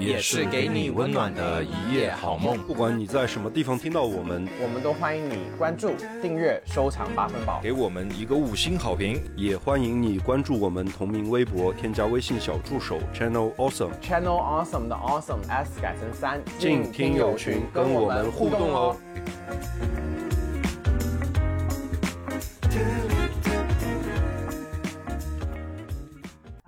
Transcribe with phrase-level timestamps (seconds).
[0.00, 2.56] 也是给你温暖的一夜好梦。
[2.58, 5.92] 不管你在什么地方听到我们，我们都欢迎你关注、
[6.22, 7.60] 订阅、收藏八分饱。
[7.62, 9.20] 给我们一个五星好评。
[9.36, 13.90] 也欢迎你关注我们同名微博，添加微信小助手 Channel Awesome。
[14.00, 18.96] Channel Awesome 的 Awesome S 改成三，进听友群跟我们互动哦。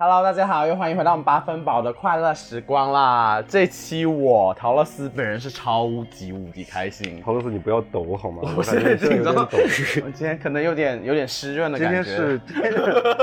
[0.05, 3.41] Hello，大家好，又欢迎回到我们八分饱的快乐时光啦！
[3.47, 8.41] 这期我陶乐斯本人是超级无敌开心，陶乐斯，你不要抖好吗？
[8.57, 9.47] 我现在紧张，抖。
[10.03, 12.03] 我今天可能有点有点湿润的今感觉。
[12.03, 12.73] 今天是今天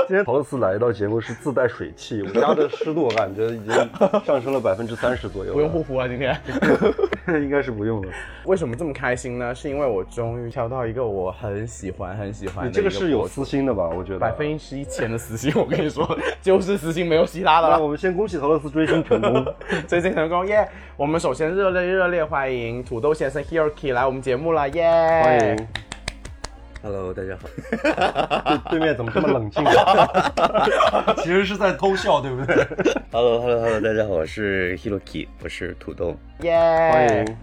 [0.07, 3.71] 今天陶乐斯来到节目是自带水汽，我家的湿度我感觉已经
[4.25, 5.53] 上升了百分之三十左右。
[5.53, 6.35] 不用护肤啊，今天。
[7.27, 8.11] 应该是不用了。
[8.45, 9.53] 为什么这么开心呢？
[9.53, 13.87] 是因为我终于挑到一个我很喜欢很喜欢的你这个是有私心的吧？
[13.95, 17.77] 我觉得百分之一千的私心，我跟你说， 就是私心，没有其他的了。
[17.77, 19.45] 那我们先恭喜陶乐斯追星成功。
[19.87, 25.67] 追星成功耶我们首先热烈热烈欢迎土豆先生 Hiroki 来我们节目了耶欢迎。
[26.83, 28.57] Hello，大家好。
[28.71, 29.63] 对对面怎么这么冷静？
[31.23, 32.55] 其实是在偷笑，对不对
[33.11, 36.15] ？Hello，Hello，Hello，大家好，我是 Hiroki，我是土豆。
[36.39, 36.57] 耶
[36.91, 37.37] 欢迎。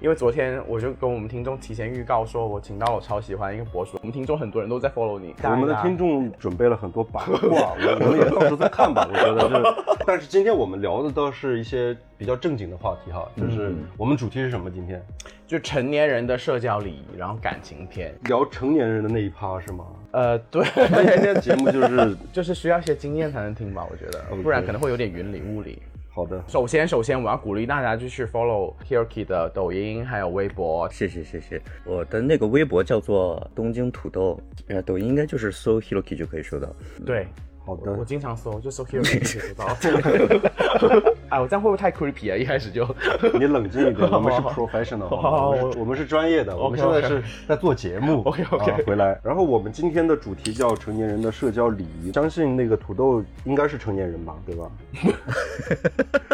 [0.00, 5.34] 因为昨天我就跟我们听众提前预告说，我请到了我超喜欢一个博主，我们听众很多人都在 follow 你。
[5.42, 9.06] 我们的听众准备了很多八卦， 我我们也到时候再看吧。
[9.10, 14.70] 我觉得就是，但是今天我们聊的倒是一些比较正经的话题哈，就是我们主题是什么？
[14.70, 15.02] 今天
[15.48, 18.14] 就成年人的社交礼仪，然后感情片。
[18.26, 19.84] 聊成年人的那一趴是吗？
[20.12, 25.82] 呃，对，那今天节目就是就是需要一些经验才能听吧，我觉得，不然可能会有点云里雾里。
[26.18, 26.42] 好的。
[26.48, 30.90] 首先，首先我要鼓励大家就是 follow Hiroki 的抖音还有微博。
[30.90, 36.68] 谢谢谢谢，我的那个微博叫做东京土豆，呃，抖音应该就是搜 Hiroki 就可以搜到。
[37.06, 37.28] 对，
[37.68, 41.12] 好的我，经常搜，就搜 Hiroki 就可以搜到。
[41.28, 42.34] 哎，我这样会不会太 creepy 啊？
[42.34, 42.82] 一开始就
[43.38, 48.22] 你冷静一点，我们是 professional，好我们是我们是专业的，我们现在是在做节目。
[48.22, 49.20] OK，OK 啊回来。
[49.22, 54.70] 然后我们今天的主题叫成年人的社交礼仪，相信那个土豆应该是成年人吧，对吧？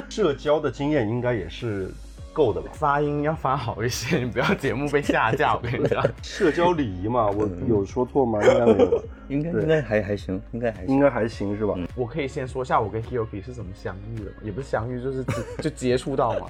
[0.08, 1.90] 社交的经验应该也是
[2.34, 2.68] 够的吧？
[2.74, 5.54] 发音要发好一些，你不要节目被下架。
[5.56, 8.42] 我跟你讲，社交礼仪嘛，我有说错吗？
[8.42, 10.94] 应该没有吧，应该应该还还行，应该还行。
[10.94, 11.74] 应该还行是吧？
[11.94, 15.24] 我可以先说一下我跟 Hiroki 是怎么相遇的，也不是相遇，就是
[15.62, 16.46] 就接触到嘛。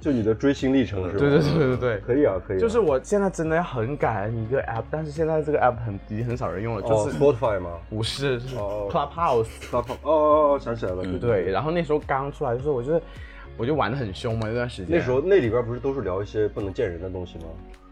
[0.00, 1.18] 就你的追星历程是吧？
[1.20, 1.98] 对对对对对。
[2.00, 2.60] 可以啊，可以啊。
[2.60, 7.70] 就是我现在真的很感恩一个 app，但是现在这个 app 很已经很少人用了，就哦是、Spotify 吗？
[7.88, 9.46] 不是是哦 Clubhouse。
[9.70, 13.00] 哦哦哦，想起来了，对对，然后那时候刚出来，就是我就是
[13.62, 14.88] 我就玩的很凶嘛，那段时间。
[14.90, 17.44] 那时候那里边不是都是聊一些不能见人的东西吗？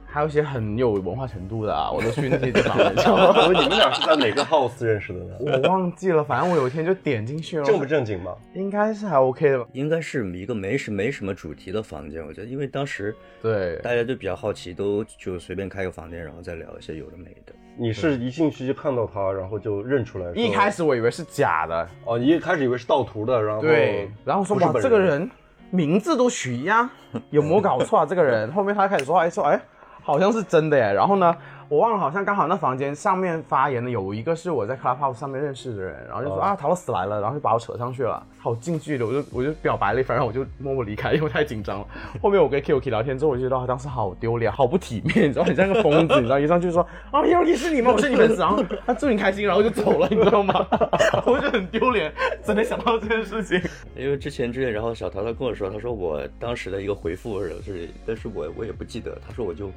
[0.04, 2.92] 还有一些很有文化程度的啊，我都去那些地方了？
[3.46, 5.36] 我你们俩是在哪个 house 认识的呢？
[5.38, 8.34] 我忘记了，反正我有一天就点进去了，正不正经吗？
[8.52, 9.64] 应该是还 OK 的吧？
[9.72, 17.52] 应该是一个没什没什么主题的房间，我觉得，因为当时对，大家就比较好奇，都就随便开个房间，然后再聊一些有的没的。
[17.76, 20.32] 你是一进去就看到他，然后就认出来。
[20.34, 25.30] 一开始我以为是假的，哦，你一开始以为是盗图的，然后对，然后说哇，这个人
[25.70, 26.88] 名字都取一样，
[27.30, 28.06] 有没有搞错啊？
[28.06, 29.60] 这个人后面他开始说，哎说哎，
[30.02, 30.92] 好像是真的耶。
[30.92, 31.34] 然后呢，
[31.70, 41.86] 我忘了，好像刚好那房间上面发言的有一个是我在 Clubhouse 上面认识的人，然后就说、哦啊，陶乐死来了，然后就把我扯上去了，好近距离，我就我就表白了一番，然后我就默默离开，因为太紧张了。
[42.20, 46.82] 后面我跟 Kiki 聊天之后，我就觉得他当时好丢脸，好不体面，你知道，很像个疯子，你知道，一上去就说
[47.12, 47.92] 啊，Kiki 是你吗？
[47.92, 50.66] 我是你粉丝，然后他祝你开心，然后就走了，你知道吗？
[51.24, 52.12] 我就很丢脸，
[52.44, 53.62] 真的想到这件事情。
[53.94, 59.70] 因为之前之前，然后小桃他跟我说，他说我当时的一个回复是，但是我我也不记得，他说我就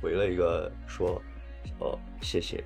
[0.00, 1.20] 回了一个说，
[1.78, 2.62] 哦谢谢，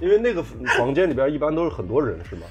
[0.00, 0.42] 因为那个
[0.78, 2.46] 房间里边一般都是很多人，是吗？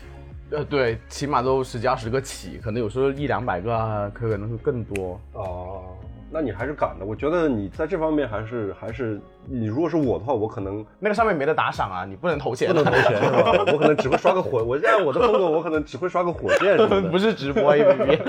[0.51, 5.19] 呃，对，起码都十几二十个起，可能有时候一两百个可，可能会更多。
[5.31, 5.92] 哦，
[6.33, 7.05] 那你还是敢的。
[7.05, 13.63] 我觉得你在这方面还是还是，你如果是我的话，我可能那个上面没得打赏啊，你不能投钱，不能投钱是吧？
[13.71, 17.09] 我可能只会刷个火，我按我的风格，我可能只会刷个火箭什么的。
[17.11, 18.21] 不是直播 A P P。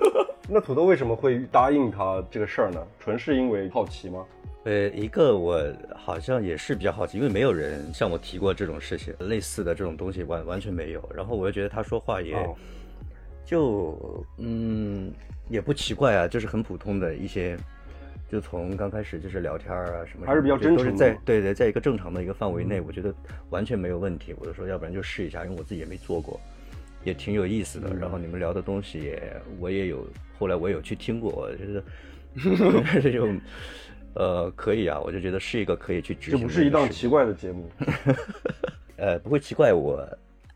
[0.48, 2.80] 那土豆为什么会答应他这个事儿呢？
[2.98, 4.24] 纯是因为好奇吗？
[4.64, 5.62] 呃，一个我
[5.94, 11.02] 好像也是比较好奇，因为没有人向我提过这种事情，类似的这种东西完完全没有。
[11.14, 12.54] 然后我又觉得他说话也哦
[13.44, 15.12] 就、嗯
[15.50, 17.58] 也不奇怪啊，就是很普通的一些
[18.28, 23.12] 就从刚开始就是聊天啊什么，还是比较真都是诚的在对对，在一个正常的一个范围内，我觉得
[23.50, 24.34] 完全没有问题。
[24.38, 26.40] 我就说，要不然就试一下，因为我自己也没做过，
[27.02, 27.92] 也挺有意思的。
[27.94, 29.20] 然后你们聊的东西也
[29.58, 30.06] 我也有，
[30.38, 31.82] 后来我也有去听过，我觉得
[33.02, 33.40] 这种
[34.14, 37.68] 呃可以啊，我就觉得是一个可以去执这行的不是一档奇怪的节目。
[38.96, 40.06] 呃不会奇怪我。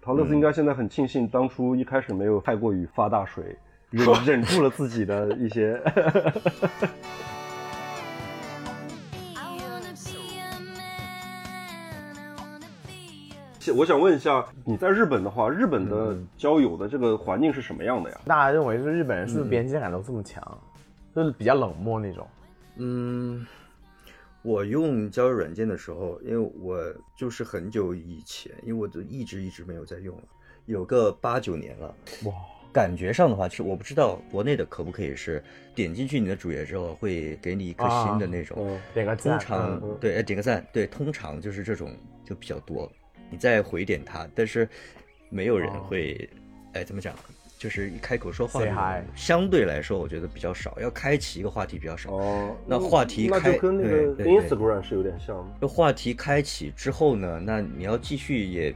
[0.01, 3.57] 陶乐斯应该现在很庆幸当初一开始没有太过于发大水，
[3.95, 5.81] 忍忍住了自己的一些。
[13.75, 18.21] 我想问一下，你在日本的话，日本的交友的这个环境是什么样的呀？
[18.27, 20.59] 大家认为是日本人是不是边界感都这么强，
[21.17, 22.29] 就是比较冷漠那种？
[22.77, 23.47] 嗯，
[24.43, 26.79] 我用交友软件的时候，因为我
[27.17, 30.25] 就是很久以前，因为我就一直一直没有在用了，
[30.67, 31.95] 有个八九年了。
[32.27, 32.33] 哇，
[32.75, 35.43] 感觉上的话，其实我不知道国内的可不可以是
[35.77, 38.59] 点进去你的主页之后会给你一颗心的那种。
[38.61, 42.91] 嗯，点个赞通常、嗯对，呃点个赞，对，通常就是这种就比较多，
[43.31, 44.69] 你再回点它，但是
[45.31, 46.29] 没有人哦会，
[46.73, 47.15] 哎，怎么讲？
[47.57, 48.61] 就是一开口说话
[49.15, 52.13] 相对来说，我觉得比较少，要开启一个话题比较少。
[52.13, 55.45] 哦，那话题那开就跟那个对对对 Instagram 是有点像的。
[55.63, 58.75] 这话题开启之后呢，那你要继续也，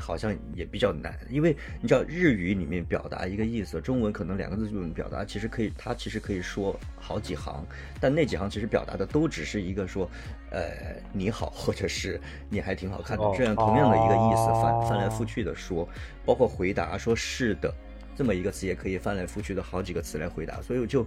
[0.00, 7.64] 好像也比较难，因为你知道日语里面表达一个意思，中文可能两个字就能表达，其实可以，它其实可以说好几行，
[8.00, 10.08] 但那几行其实表达的都只是一个说，
[10.50, 15.88] 呃，你好，或者是 你还挺好看的，哦这样同样的一个意思翻哦翻来覆去的说，
[16.24, 17.72] 包括回答说是的。
[18.18, 21.06] 这么一个词也可以翻来覆去的好几个词来回答，所以我就，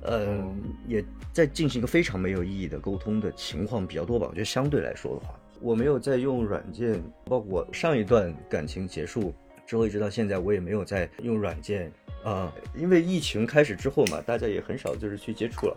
[0.00, 0.42] 呃，
[0.88, 4.26] 也在进行一个非常没有意义的沟通的情况比较多吧。
[4.26, 9.32] 我觉得相对来说的话，我没有在用软件，包括我上一段感情结束
[9.66, 11.90] 之后一直到现在，我也没有在用软件
[12.24, 15.76] 啊、因为疫情开始之后嘛，大家也很少就是去接触了。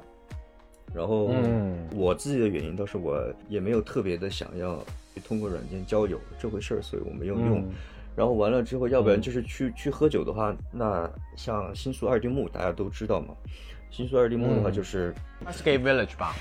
[0.94, 4.84] 然后，嗯我自己的原因倒是我也没有特别的想要
[5.28, 7.60] 通过软件交友这回事儿，所以我没有用。
[7.60, 7.70] 嗯
[8.16, 13.34] 然后完了之后，要不然就是去、去喝酒的话，那像新宿二丁目大家都知道嘛。
[13.92, 15.14] 新宿二丁目的话嗯就是
[15.46, 16.36] ，Escape Village 吧？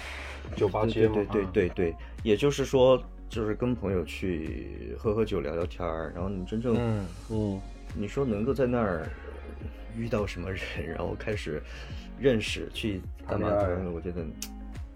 [0.57, 1.95] 酒吧街嘛，对对对对对，
[2.25, 7.61] 也就是说，就是跟朋友去喝喝酒、聊聊天儿，然后你真正，嗯嗯，
[7.95, 9.07] 你说能够在那儿
[9.97, 11.63] 遇到什么人，然后开始
[12.19, 14.25] 认识去干嘛干嘛，我觉得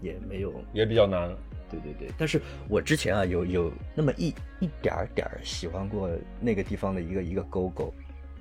[0.01, 0.53] 也没有。
[0.73, 1.29] 也比较难。
[1.69, 2.39] 对对对，但是
[2.69, 4.27] 我之前啊有有那么一
[4.59, 6.07] 一点儿点儿喜欢过
[6.39, 7.91] 那个地方的一个一个狗狗，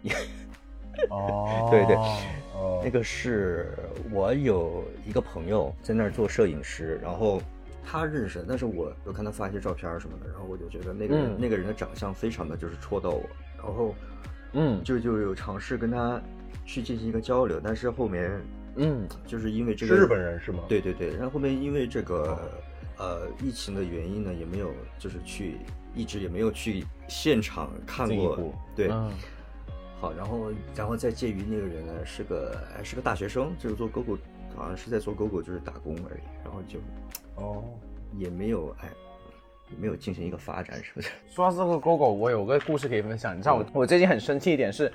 [1.08, 1.96] 哦，对对
[2.54, 3.74] 哦那个是
[4.10, 7.40] 我有一个朋友在那儿做摄影师，然后
[7.84, 13.94] 他认识，但是我有看他发一些照片什么的，然后我就觉得那个人、嗯那个人的长相非常的就是戳到我，然后
[14.52, 16.20] 嗯就就有尝试跟他
[16.64, 18.40] 去进行一个交流，但是后面
[18.76, 20.64] 嗯就是因为这个是日本人是吗？
[20.68, 22.50] 对对对，然后后面因为这个
[22.98, 25.56] 呃疫情的原因呢，也没有就是去
[25.94, 29.10] 一直也没有去现场看过对，嗯
[30.00, 34.16] 好，然后然后再介于那个人呢是个是个大学生，就是做 GoGo，
[34.56, 36.78] 好像是在做 GoGo 就是打工而已，然后就
[37.36, 37.64] 哦，
[38.16, 38.88] 也没有哎
[39.70, 41.10] 也没有进行一个发展，是不是？
[41.28, 43.36] 说到这个狗狗，我有个故事可以分享。
[43.36, 44.92] 你知道我我最近很生气一点是，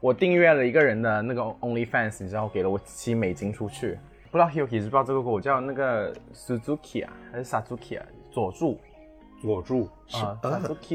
[0.00, 3.98] 我订阅了一个人的那个 OnlyFans，你知道给了我七美金出去。
[4.30, 8.06] 不知道 Huki 知不知道这个狗叫那个 Suzuki 啊，还是 Suzuki 啊？
[8.30, 8.80] 佐助
[9.42, 10.38] 佐助啊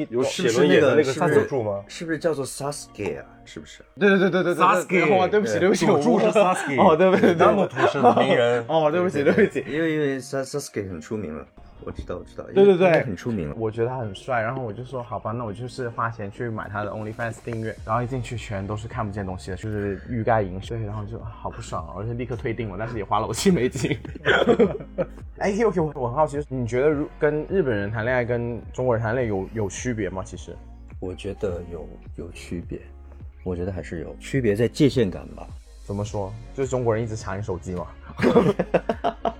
[0.09, 1.83] 有是不是写轮眼的那个是不是佐助吗？
[1.89, 3.25] 是不是叫做 Sasuke 啊？
[3.43, 3.83] 是不是？
[3.99, 5.59] 对对对对对对 Sasuke 哦，对不起对。
[5.59, 8.63] 对不起，佐助是 Sasuke 哦，对不起对，那么土生的名人。
[8.69, 11.45] 哦，对不起对不起，因为因为 Sas- Sasuke 很出名了，
[11.86, 13.55] 我知道我知道，对对对很出名了。
[13.57, 23.98] 我觉得他很帅，然后我就说好吧，那我就是花钱去买他的 OnlyFans 订阅，然后一进去全都是看不见东西的，就是欲盖弥彰，然后就好不爽，而且立刻退订了，但是也花了我七美金。
[25.39, 30.24] 哎，OK，我我很好奇，你觉得如跟日本人谈恋爱跟中国人谈恋爱有有区别吗？
[30.25, 30.55] 其实，
[31.00, 32.81] 我觉得有有区别，
[33.43, 35.48] 我觉得还是有区别在界限感吧。
[35.86, 36.34] 怎么说？
[36.53, 37.88] 就是中国人一直查你手机嘛？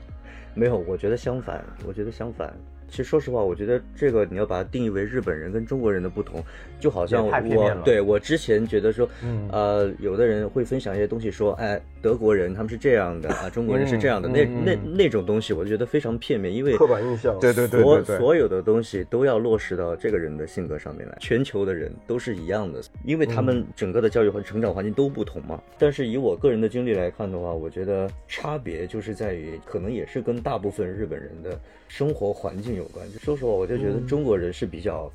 [0.58, 2.52] 没有，我觉得相反，我觉得相反。
[2.90, 6.44] 其实说实话，我觉得这个你要把它定义为日本人跟中国人的不同，
[6.80, 17.38] 就好像我对我之前觉得说，嗯呃，有的人会分享一些东西说，哎，德国人他们是这样的啊，中国人是这样的，嗯那嗯那那种东西，我就觉得非常片面，因为刻板印象。
[17.40, 25.62] 对对对所对对，所有的东西都要落实到这个人的性格上面来，全球的人都是一样的，因为他们整个的教育和成长环境都不同嘛。
[25.78, 33.06] 但是以我个人的经历来看的话，我觉得差别就是在于，可能也是跟大部分日本人的生活环境有关。
[33.12, 35.12] 就说实话，我就觉得中国人是比较。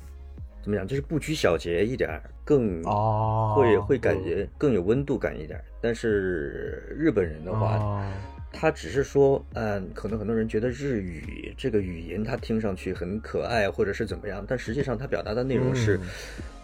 [0.61, 0.87] 怎么讲？
[0.87, 5.65] 就是不拘小节一点儿，更哦会会感觉更有温度感一点儿。
[5.81, 8.01] 但是日本人的话，哦
[8.49, 15.99] 他只是说，嗯，可能很多人觉得日语这个语言他听上去很可爱，或者是怎么样，但实际上他表达的内容是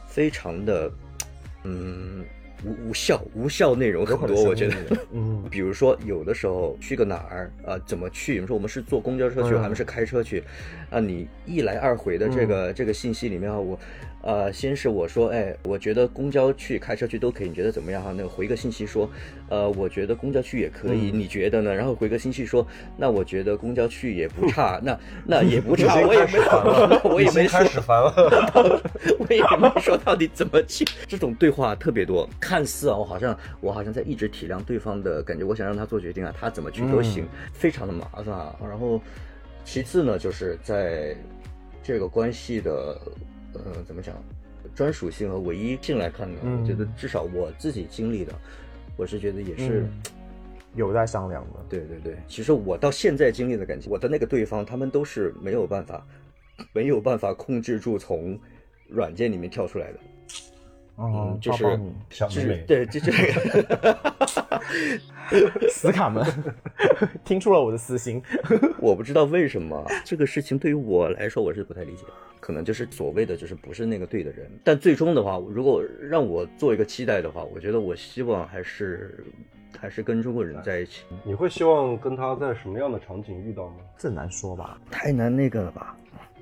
[0.07, 0.89] 非常的，
[1.65, 2.23] 嗯。
[2.65, 4.75] 无无效无效内容很多，我觉得，
[5.13, 8.33] 嗯， 比如说有的时候去个哪儿啊、怎么去？
[8.33, 10.43] 比如说我们是坐公交车去，嗯还是开车去？
[10.89, 13.79] 啊，你一来二回的这个、这个信息里面啊，我，
[14.23, 18.11] 呃，先是我说，哎，我觉得公交去、开车去都可以，你觉得怎么样哈？
[18.15, 19.07] 那个回个信息说，
[19.49, 21.73] 呃，我觉得公交去也可以，你觉得呢？
[21.73, 22.65] 然后回个信息说，
[22.97, 28.11] 那我觉得公交去也不差， 那那也不差，我也没有，我也没说开始烦了。
[29.19, 30.83] 我也没说到底怎么去。
[31.07, 38.55] 这种对话特别多，看似啊，我好像我好像在一直体谅对方的感觉，我想让他做决定啊，他怎么去都行，非常的麻烦啊。
[38.59, 38.99] 然后，
[39.63, 41.15] 其次呢，就是在
[41.83, 42.99] 这个关系的
[43.53, 44.15] 呃怎么讲
[44.73, 48.33] 专属性和唯一性来看呢，我觉得至少我自己经历的，
[48.97, 49.81] 我是觉得也是。
[49.81, 49.89] 嗯
[50.75, 51.65] 有待商量的。
[51.67, 56.05] 对对对，其实我到现在经历的感情，我的那个对方，他们都是没有办法，
[56.73, 58.39] 没有办法控制住从
[58.87, 59.99] 软件里面跳出来的。
[60.99, 61.79] 哦嗯，就是
[62.11, 63.97] 就是对，就这个，
[65.71, 66.25] 死卡们
[67.23, 68.21] 听出了我的私心。
[68.79, 72.03] 我不知道为什么这个事情对于我来说我是不太理解，
[72.41, 74.51] 可能就是所谓的就是不是那个对的人。
[74.61, 79.23] 但最终的话，如果让我做一个期待的话，我觉得我希望还是
[79.79, 83.75] 还是跟中国人在一起，你会希望跟他在什么样的场景遇到吗？
[83.97, 84.77] 这难说吧？
[84.91, 85.95] 太难那个了吧？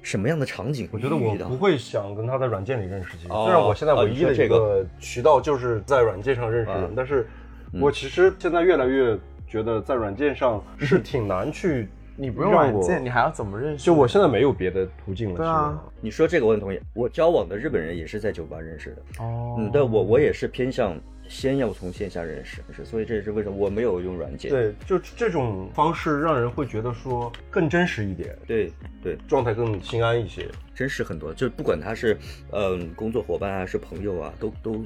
[0.07, 3.17] 什么样的场景我觉得我不会想跟他在软件里认识。
[3.17, 7.27] 其实哦虽然我现在唯一的一个渠道就是在软件上认识啊人，但是
[7.73, 11.89] 我其实现在越来越觉得在软件上是挺难去。
[12.19, 13.85] 你不用软件，你还要怎么认识？
[13.85, 15.35] 就我现在没有别的途径了。
[15.35, 16.79] 对啊你说这个我很同意。
[16.93, 20.97] 我交往的日本人也是在酒吧认识的，哦，嗯，但我我也是偏向
[21.27, 24.49] 先要从线下认识，是所以这也是为什么我没有用软件。
[24.49, 28.71] 对，就这种方式让人会觉得说更真实一点，对
[29.03, 30.47] 对，状态更心安一些。
[30.73, 32.17] 真实很多，就不管他是
[32.51, 34.85] 嗯工作伙伴啊，是朋友啊，都都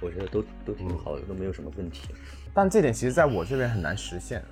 [0.00, 2.08] 我觉得都都挺好的，都没有什么问题。
[2.54, 4.42] 但这点其实在我这边很难实现。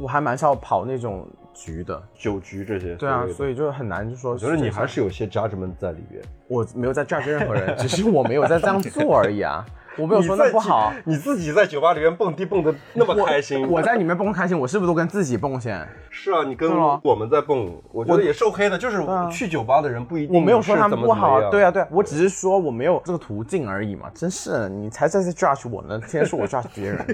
[0.00, 4.32] 我还蛮少跑那种局的，酒局这些，对啊，所以以就很难就说。
[4.34, 6.22] 我觉得你还是有些 judgment 在里边。
[6.46, 9.66] 我没有在 judge 任何人，只是我没有在这样做而已啊。
[9.98, 15.86] 我没有说那不好，你自己在酒吧里面蹦迪蹦的那么开心，我在里面蹦开心，我是不是都跟自己蹦先？
[16.08, 16.70] 是啊，你跟
[17.02, 18.78] 我们在蹦，我觉得也是 OK 的。
[18.78, 24.08] 就是啊去酒吧的人不一定我没有说他们是怎么不好对啊，对啊，我只是说我没有这个途径而已嘛。
[24.14, 27.04] 真是，你才在这 judge 我呢，天天说我 judge 别人。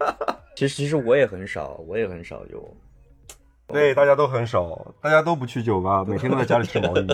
[0.56, 2.76] 其实其实我也很少，我也很少有。
[3.66, 7.06] 对，大家都很少，大家都不去酒吧，每天都在家里织毛衣。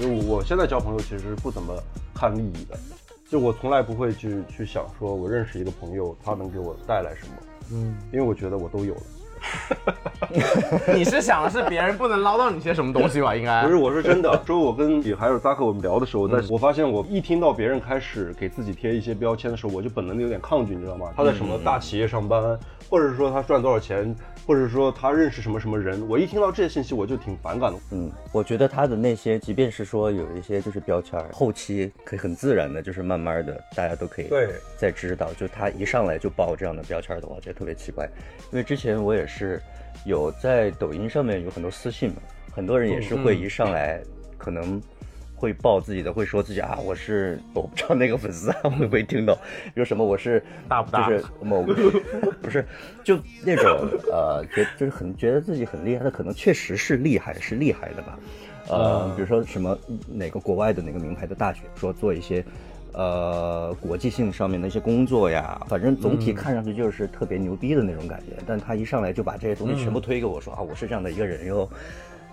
[0.00, 1.74] 就.我现在交朋友其实不怎么
[2.14, 2.78] 看利益的，
[3.28, 7.32] 就我从来不会去去想说我认识一个朋友，他能给我带来什么，
[7.72, 9.00] 嗯，因为我觉得我都有了。
[10.96, 13.36] 你是想的是别人不能捞到你些什么东西吧？
[13.36, 14.42] 应该不是，我是真的。
[14.46, 21.12] 说我跟你还有扎克我们聊的时候，但是我发现我一听到别人开始给自己贴一些标签的时候，我就本能的有点抗拒，你知道吗？
[21.14, 27.78] 他在什么大企业上班，或者是说他赚多少钱，或者说他认识什么什么人，我一听到这些信息我就挺反感的。
[27.90, 38.08] 嗯，我觉得他的那些，即便是说有一些就是标签儿，后期可以很自然的，就是慢慢的大家都可以对再知道，就他一上来就报这样的标签儿的话，我觉得特别奇怪。
[38.52, 39.60] 因为之前我也是
[40.04, 42.16] 有在抖音上面有很多私信嘛，
[42.54, 44.00] 很多人也是会一上来
[44.38, 44.80] 可能。
[45.36, 49.34] 会报自己的，会说自己啊，我是我不知道那个粉丝啊会不会听到，
[49.66, 51.74] 比如什么我是大不大就是 某个
[52.42, 52.64] 不是
[53.04, 58.18] 就那种呃，觉就是很觉得自己很厉害，的可能确实是厉害，是厉害的吧。
[58.68, 59.78] 呃，比如说什么
[60.08, 62.44] 哪个国外的哪个名牌的大学，说做一些
[62.94, 68.32] 呃国际性上面的一些工作呀，反正总体看上去就是特别牛逼的那种感觉。
[68.44, 71.70] 但他一上来就把这些东西全部推给我说、啊，我是这样的一个人哟，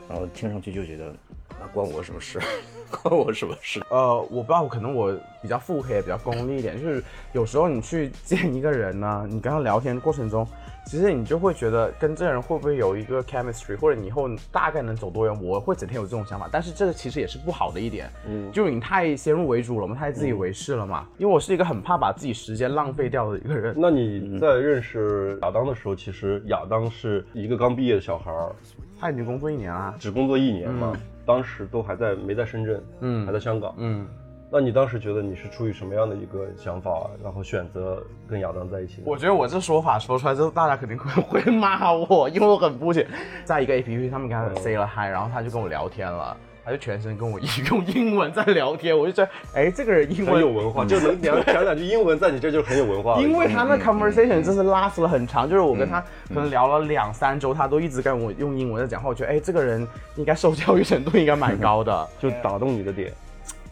[0.10, 1.14] 然后听上去就觉得
[1.60, 2.40] 那，关我什么事？
[3.02, 3.82] 关我什么事？
[3.90, 10.48] 呃，我不知道，可能我比较腹黑，比较功利一点，就是有时候你去见一个人呢、你跟他聊天过程中，
[10.86, 21.08] 其实你就会觉得跟这个人会不会有一个 chemistry，或者你以后大概能走多远，我会整天有这种想法，但是这个其实也是不好的一点，嗯，就是你太先入为主了，我们太自以为是了嘛。
[21.18, 28.56] 因为我是一个很怕把自己时间浪费掉的一个人，那你在认识亚当的时候，其实亚当是一个刚毕业的小孩儿，
[29.04, 30.94] 他已经工作一年了，只工作一年嘛，
[31.26, 33.26] 当时都还在没在深圳，嗯。
[33.26, 34.08] 还在香港，嗯，
[34.50, 39.02] 那你当时觉得你是出于什么样的一个想法，然后选择跟亚当在一起？
[39.06, 43.06] 我觉得我这说法说出来之后，大家肯定会会骂我，因为我很不解。
[43.44, 47.40] 在一个 A P P 上面跟他 say 了 hi，然后他就跟我聊天了，他就全程跟我
[47.70, 50.64] 用英文在聊天，我就觉得，哎，这个人英很有文。
[50.72, 53.20] 化，就能讲讲两句英文，在你这就是很有文化。
[53.20, 59.10] 因为他那 conversation 真是 last 了很长，就是我跟他可能聊了两三周，他都一直跟我用英文在讲话。
[59.10, 63.12] 我觉得，哎，这个人应该受教育程度应该蛮高的， 就打动你的点，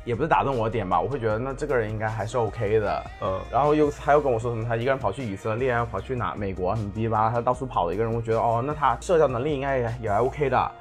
[0.04, 3.04] 也不是打动我的点吧，我会觉得那这个人应该还是 OK 的。
[3.22, 10.72] 嗯，然后又他又跟我说什么，他一个人跑去以色列啊，跑去哪美国啊什么逼吧，他到处跑的一个人，我觉得哦，那他社交能力应该也也还 OK 的。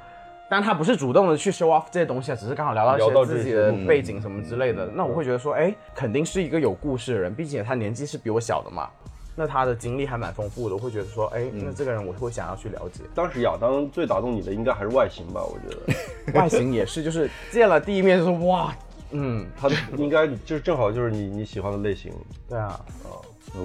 [0.51, 4.85] 但他不是主动的去 show off 这些东西啊，只是刚好聊到一些自己的背景什么之类的。
[4.93, 8.89] 那我会觉得说，哎，肯定是一个有故事的人，并且他年纪是比我小的嘛。
[9.33, 13.01] 那他的经历还蛮丰富的，我会觉得说，哎，嗯那这个人我会想要去了解。
[13.15, 15.41] 当时亚当最打动你的应该还是外形吧？
[15.41, 18.75] 我觉得 外形也是，就是见了第一面就说哇，
[19.11, 22.11] 嗯，他应该就是正好就是你你喜欢的类型。
[22.49, 23.11] 对啊，呃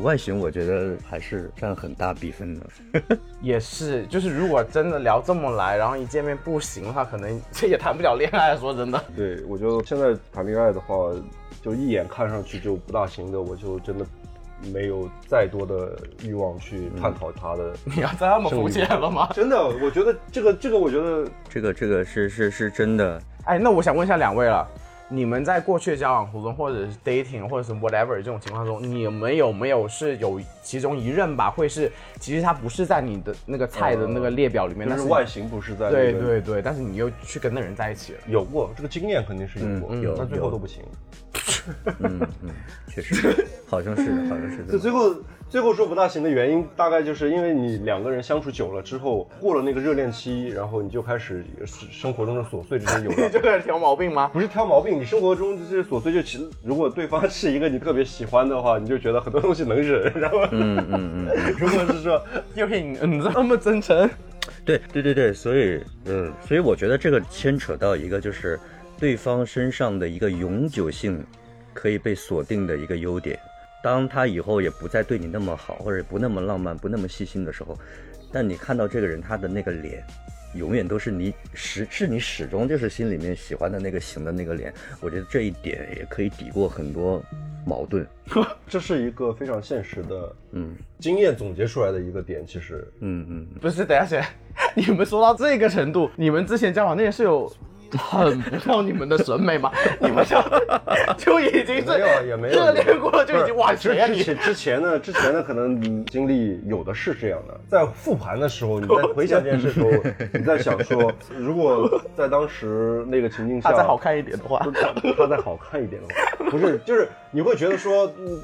[0.02, 2.66] 外形我觉得还是占很大比分的。
[3.40, 8.56] 也是，就是如果真的聊这么来，然后一见面不行的话，可能这也谈不了恋爱。
[8.56, 11.12] 说真的，对，我觉得现在谈恋爱的话，
[11.62, 14.04] 就一眼看上去就不大行的，我就真的
[14.72, 17.72] 没有再多的欲望去探讨他的。
[17.84, 19.28] 你要这么肤浅了吗？
[19.34, 24.66] 真的，我觉得这个这个，我觉得这个这个是是是真的，哎，那我想问一下两位了，
[25.08, 38.18] 你们在过去的交往途中，或者是 dating，或者是 whatever 这种情况中，你们有没有是有其中一任吧，会是其实他不是在你的那个菜的那个列表里面，但是就是外形不是在、那对个对对，但是你又去跟那人在一起了。
[38.26, 40.82] 有过这个经验肯定是有过，嗯有但最后都不行。
[42.00, 42.50] 嗯嗯，
[42.88, 45.14] 确实， 好像是好像是这最后
[45.48, 51.44] 最后说不大行的原因，大概就是因为你两个人相处久了之后，过了那个热恋期，然后你就开始
[51.90, 53.30] 生活中的琐碎这些有了。
[53.30, 54.28] 这个人挑毛病吗？
[54.32, 62.20] 不是挑毛病，你生活中这些琐碎就其实，如果对方是一个你特别喜欢的话，你就觉得很多东西能忍，然后，嗯嗯嗯， 如果是说
[62.54, 64.08] 又是你你这么真诚，
[64.64, 68.58] 对对对对，所以嗯，所以我觉得这个牵扯到一个就是
[68.98, 71.24] 对方身上的一个永久性
[71.76, 73.38] 可以被锁定的一个优点。
[73.82, 77.78] 当他以后也不再对你那么好，或者不那么浪漫、不那么细心的时候，
[78.32, 80.02] 但你看到这个人他的那个脸，
[80.54, 84.72] 永远都是你始是你始终就是心里面喜欢的那个型的那个脸。
[85.00, 87.22] 我觉得这一点也可以抵过很多
[87.64, 88.04] 矛盾。
[88.66, 93.84] 这是一个非常现实的嗯经验总结出来的一个点，其实嗯嗯，不是？
[93.84, 94.24] 等一下先，
[94.74, 97.52] 你们说到这个程度，你们之前交往那些是有
[97.92, 99.70] 很不像你们的审美吗？
[100.00, 100.36] 你们就
[101.16, 104.18] 就已经是没有也没有热恋过就已经哇之谁呀你？
[104.18, 109.90] 之前之前呢，之前呢，可能你经历有的是这样的，在复盘的时候，你在 回想这件事的时候，
[110.32, 116.08] 你在想说，如果在当时那个情境下，他再好看一点的话他他再好看一点的
[116.44, 118.40] 话，不是，就是你会觉得说，嗯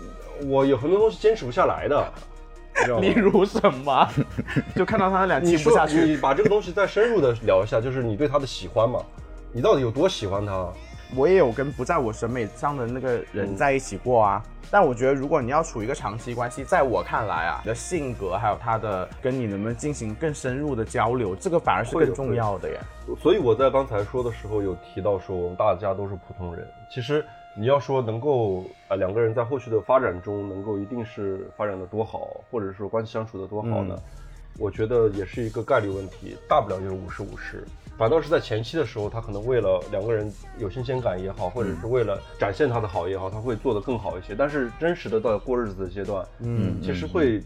[0.48, 2.12] 我有很多东西坚持不下来的，
[3.00, 3.10] 你？
[3.10, 4.08] 如什么？
[4.74, 6.00] 就看到他那俩你不下去。
[6.00, 8.98] 你把这个东西再深入的聊一下，就是你对他的喜欢嘛，
[9.54, 10.66] 你到底有多喜欢他？
[11.14, 14.42] 我也有跟不在我审美上的那个人在一起过啊。
[14.70, 22.80] 但我觉得，如果你要处一个长期关系，在我看来啊，你的性格还有他的跟你能不能进行更深入的交流，这个反而是更重要的耶。
[23.20, 26.66] 所以我在刚才说的时候有提到说，我们大家都是普通人。
[26.90, 27.22] 其实
[27.54, 33.94] 你要说能够呃两个人在后续的发展中能够一定是发展的多好，或者说关系相处的多好呢？
[34.58, 37.62] 我觉得也是一个概率问题，大不了就是五十五十。
[38.02, 44.34] 反倒是在前期的时候，他可能为了两个人有新鲜感也好，或者是为了展现他的好也好，他会做得更好一些。
[44.36, 47.40] 但是真实的到过日子的阶段，嗯其实会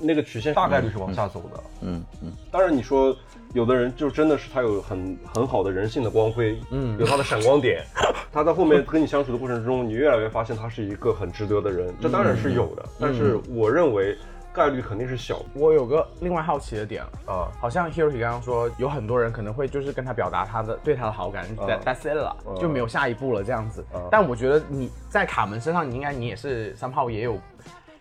[0.00, 1.62] 那个曲线大概率是往下走的。
[1.82, 3.16] 嗯嗯，当然，你说
[3.54, 7.84] 有的人就真的是他有很很好的人性的光辉，嗯有他的闪光点，
[8.32, 14.18] 他在后面跟你相处的过程中，你越来越发现他是一个很值得的人，这当然是有的，但是我认为
[14.54, 17.48] 概率肯定是小我有个另外好奇的点，呃。
[17.60, 23.84] 好像 Hiroki 刚刚说，有很多人可能会就是跟他表达他的对他的好感、嗯 that that's it 了，嗯就没有下一步了这样子。
[23.94, 27.38] 嗯但我觉得你在卡门身上，你应该你也是三炮也有也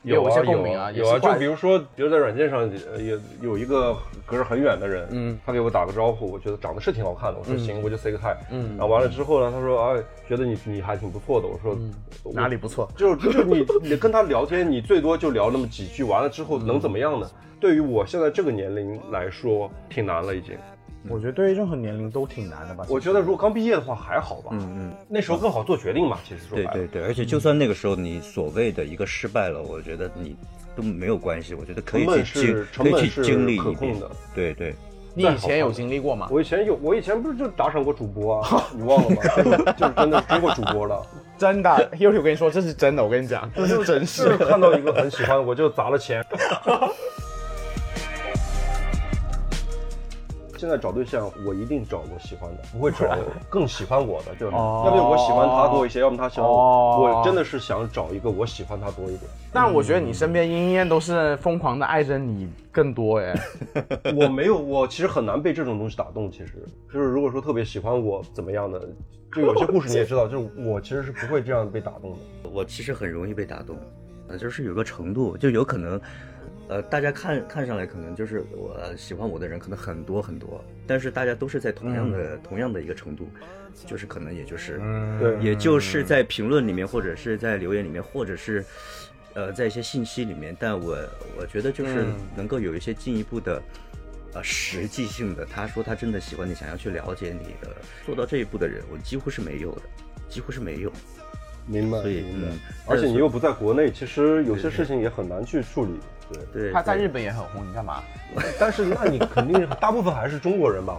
[0.03, 2.61] 有啊一些共鸣啊，有啊，就比如说，比如在软件上
[2.91, 8.69] 呃也有一个隔着很远的人，嗯，他给我打个招呼，我觉得长得是挺好看的，我说行，我就 say 个 hi，嗯。
[8.77, 11.77] 然后完了之后呢，他说哎，觉得你你还挺不错的，我说
[12.33, 12.89] 哪里不错？
[12.95, 17.29] 就就你你跟他聊天，你最多就聊那么几句，完了之后能怎么样呢？
[17.59, 20.57] 对于我现在这个年龄来说，挺难了已经。
[21.09, 22.85] 我觉得对于任何年龄都挺难的吧。
[22.87, 26.19] 我觉得如果刚毕业的话还好吧，嗯嗯，那时候更好做决定嘛。
[26.23, 30.35] 其实说白了，对对对，而且就算那个时候你所谓的一个失败了，我觉得你
[30.75, 34.11] 都没有关系，我觉得可以去经可以去经历一遍可控的。
[34.35, 34.75] 对对，
[35.13, 36.27] 你以前有经历过吗？
[36.31, 39.17] 我以前有，我以前不是就打赏过主播啊，你忘了吗？
[39.77, 41.05] 就是真的追过主播了，
[41.37, 44.37] 真的，Hiroki 我跟你说这是真的，我跟你讲，这是真就事是。
[44.37, 46.23] 看到一个很喜欢，我就砸了钱。
[50.61, 53.17] 现在找对象，我一定找我喜欢的，不会找
[53.49, 54.59] 更喜欢我的，对吧？
[54.59, 56.55] 哦要不我喜欢他多一些，要么他喜欢我。
[56.55, 59.21] 哦我真的是想找一个我喜欢他多一点。
[59.51, 63.33] 但我觉得你身边莺莺都是疯狂的爱着你更多哎。
[64.15, 66.29] 我没有，我其实很难被这种东西打动。
[66.29, 68.87] 其实就是如果说特别喜欢我怎么样的，
[69.33, 72.49] 就有些故事你也知道， 就是我其实是不会这样被打动的。
[72.53, 73.75] 我其实很容易被打动，
[74.27, 75.99] 呃，就是有个程度，就有可能，
[76.71, 83.29] 呃，大家看看上来可能就是我喜欢我的人可能很多很多，但是大家都是在同样的、同样的一个程度，
[83.85, 84.79] 就是可能也就是，
[85.19, 88.63] 对也就是在评论里面，或者是在留言里面，或者是，
[89.33, 90.97] 呃，在一些信息里面，但我
[91.37, 93.61] 我觉得就是嗯能够有一些进一步的。
[94.33, 99.81] 呃，实际性的，他说他真的喜欢你，想要去了解你的，做到这一步的人，我几乎是没有的，
[100.29, 100.91] 几乎是没有。
[101.67, 102.59] 明白，所以明白嗯。
[102.87, 105.99] 而且你又不在国内，其实有些事情也很难去处理。
[106.33, 108.01] 对，对，他在日本也很红，你干嘛？
[108.59, 110.97] 但是那你肯定大部分还是中国人吧？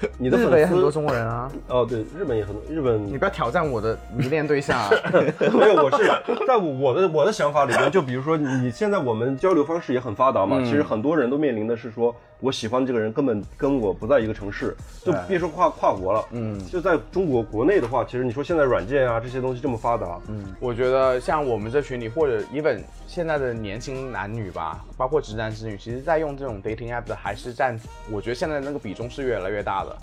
[0.16, 4.88] 你的日粉丝本也很多中国人啊，哦，对，日本也很多，日本你不要挑战我的迷恋对象啊！
[5.52, 6.06] 没有，我是
[6.46, 27.78] 在我的我的想法里面，就比如说你现在我们交流方式也很发达嘛，嗯其实很多人都面临的是说，我喜欢的这个人根本跟我不在一个城市，就别说跨跨国了，嗯，就在中国国内的话，其实你说现在软件啊这些东西这么发达，嗯，我觉得像我们这群里，或者 even 现在的年轻男女吧，包括直男直女，其实在用这种 dating app 的还是占，
[28.10, 29.96] 我觉得现在那个比重是越来越大的。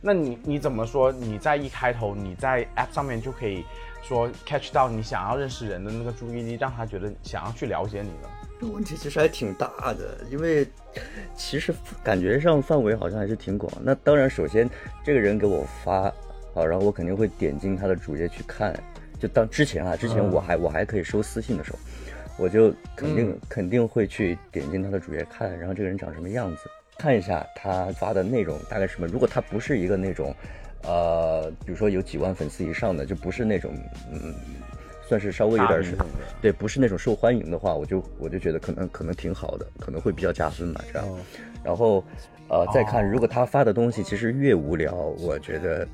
[0.00, 1.10] 那你你怎么说？
[1.10, 3.64] 你在一开头你在 app 上面就可以
[4.02, 8.28] 说 catch 到你想要认识人的那个注意力，让他觉得想要去了解你呢？
[8.58, 10.66] 这个问题其实还挺大的，因为
[11.36, 13.70] 其实感觉上范围好像还是挺广。
[13.82, 14.68] 那当然，首先
[15.04, 16.10] 这个人给我发，
[16.54, 18.74] 好，然后我肯定会点进他的主页去看。
[19.18, 21.78] 就当之前啊，之前我还、我还可以收私信的时候，
[22.38, 26.62] 我就肯定、肯定会去点进他的主页看，然后这个人长什么样子，
[26.98, 29.06] 看一下他发的内容大概什么。
[29.06, 30.34] 如果他不是一个那种，
[30.82, 33.70] 呃，比如说有几万粉丝以上的，就不是那种
[34.10, 34.34] 嗯。
[35.08, 35.96] 算是稍微有点是
[36.42, 41.08] 对，不是那种受欢迎的话，我就我就觉得可能可能挺好的，可能会比较加分嘛，这样。
[41.64, 42.04] 然后，
[42.48, 45.86] 呃，再看如果他发的东西其实越无聊，我觉得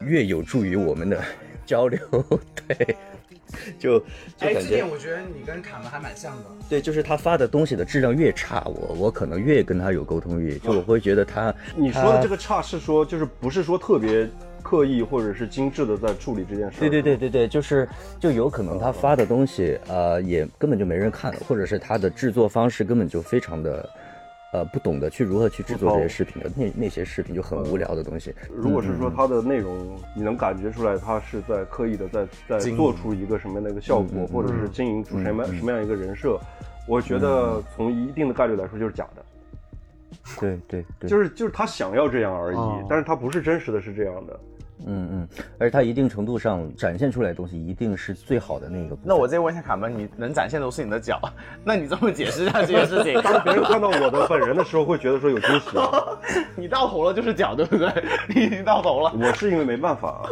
[0.00, 1.22] 越有助于我们的
[1.64, 1.98] 交流，
[2.66, 2.96] 对，
[3.78, 3.98] 就
[4.36, 6.44] 就感觉我觉得你跟卡门还蛮像的。
[6.68, 12.28] 对，就是他发的东西的质量越差，我我可能越跟他有沟通欲，就我会觉得他你说的这。
[12.28, 14.28] 个差是说就是不是说特别
[14.64, 17.86] 刻意或者是精致的在处理这件事，对对对，对对，就是
[18.18, 23.88] 就有可能他发的东西，呃，也根本就没人看，或者是他的制作方式根本就非常的，
[24.54, 28.34] 呃，不懂得去如何去制作这些视频的，那那些视频就很无聊的东西。
[28.50, 36.40] 如果是说它的内容，你能感觉出来，它是在刻意的在在做出一个什么样的一个效果，或者是经营出什么什么样一个人设，
[36.88, 39.22] 我觉得从一定的概率来说就是假的，
[40.40, 44.40] 对对对，就是就是他想要这样而已哦，但是他不是真实的是这样的。
[44.86, 48.96] 嗯嗯，而且他一定程度上展现出来的东西一定是最好的那个。
[49.02, 51.20] 那我再问一下卡门，你能展现的都是你的脚，
[51.64, 53.20] 那你这么解释一下这件事情？
[53.22, 55.78] 当别人看到我的本人的时候，会觉得说有惊喜。
[56.56, 57.88] 你到头了就是脚，对不对？
[58.34, 59.12] 你已经到头了。
[59.18, 60.28] 我是因为没办法，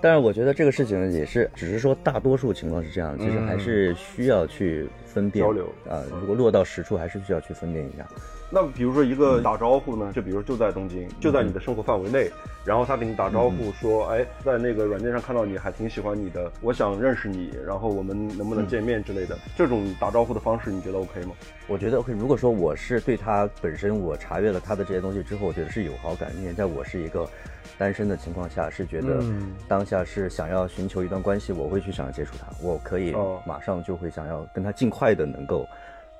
[0.00, 8.06] 但是我觉得这个事情也是，只是说大多数情况是这样，其实还是需要去分辨交流啊、如果落到实处，还是需要去分辨一下。
[8.48, 12.30] 那比如说一个打招呼呢，就比如就在东京，就在你的生活范围内，
[12.64, 21.32] 然后他给你打招呼说，哎，在那个软件上看到你还挺喜欢你的，我想认识你，然后我们能不能见面之类的，这种打招呼的方式你觉得 OK 吗？
[21.66, 27.28] 我觉得 OK，如果说我是对他本身，我查阅了他的这些东西之后，我觉得是有好感，因为在我是一个
[27.76, 29.20] 单身的情况下，是觉得
[29.66, 33.42] 当下是想要寻求一段关系，我会去想要接触他，我可以哦。
[33.44, 35.66] 马上就会想要跟他尽快的能够，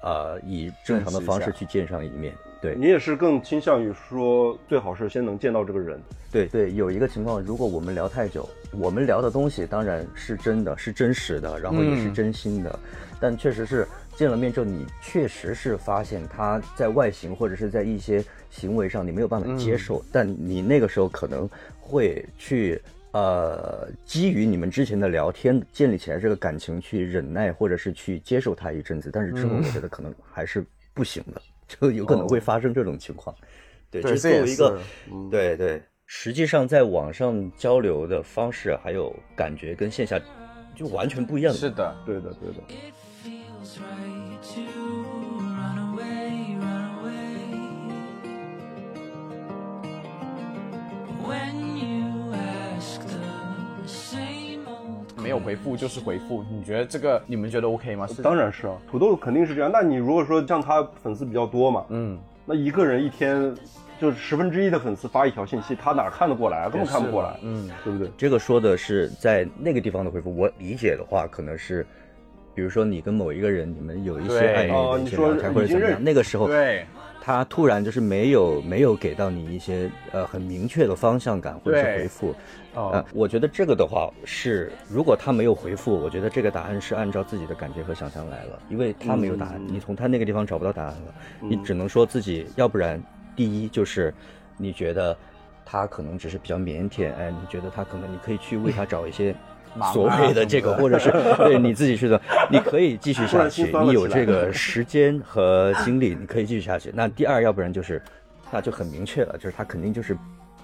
[0.07, 2.33] 呃，以正常的方式去见上一面。
[2.63, 6.01] 对你也是更倾向于说，最好是先能见到这个人。
[6.31, 12.79] 对对，有一个情况，如果我们聊太久，我们聊的东西当然是真的，是真实的，然后也是真心的，
[13.21, 22.81] 但确实是见了面之后，你确实是发现他在外形或者是在一些行为上你没有办法接受，但你那个时候可能会去。
[23.17, 33.35] 呃，基于你们之前的聊天建立起来这个感情，去忍耐或者是去接受他一阵子，但是之后我觉得可能还是不行的， 就有可能会发生这种情况。
[33.91, 34.79] 对，对这作为一个
[35.31, 40.21] 对对，实际上在网上交流的方式还有感觉跟线下
[40.75, 41.59] 就完全不一样的。
[41.59, 42.61] 是的，对的，对的。
[43.25, 44.61] feels right to
[45.41, 47.49] run away, run away.
[51.27, 51.96] When you
[55.27, 56.45] 没有回复就是回复。
[56.49, 58.07] 你觉得这个你们觉得 OK 吗？
[58.07, 59.69] 是当然是啊，土豆肯定是这样。
[59.73, 63.53] 那你如果说像他粉丝比较多嘛，嗯，那一个人一天
[64.01, 66.69] 就是十分之一的粉丝发一条信息，他哪看得过来啊？
[66.69, 68.09] 根本看不过来，嗯，对不对？
[68.17, 71.85] 这个说的是在那个地方的回复，我理解的话可能是，
[72.55, 76.87] 比如说你跟某一个人，你们有一些对暧昧的一哦你说些聊天或者怎么样，已经认那个时候对，
[77.27, 82.33] 他突然就是没有没有给到你一些呃很明确的方向感或者是回复，
[82.75, 82.91] 哦。
[82.93, 93.03] 呃，我觉得这个的话是，如果他没有回复，我觉得这个答案是按照自己的感觉和想象来了，因为他没有答案，你从他那个地方找不到答案了，你只能说自己，要不然
[93.35, 94.15] 第一就是
[94.57, 95.19] 你觉得
[95.65, 99.33] 他可能只是比较腼腆，哎，你觉得他可能你可以去为他找一些。
[99.33, 99.41] 忙
[99.79, 106.91] 啊所谓的这个，或者是对你自己去的，你可以继续下去，你有这个 时间和精力，你可以继续下去。
[106.95, 108.01] 那第二，要不然就是，
[108.51, 110.17] 那就很明确了，就是他肯定就是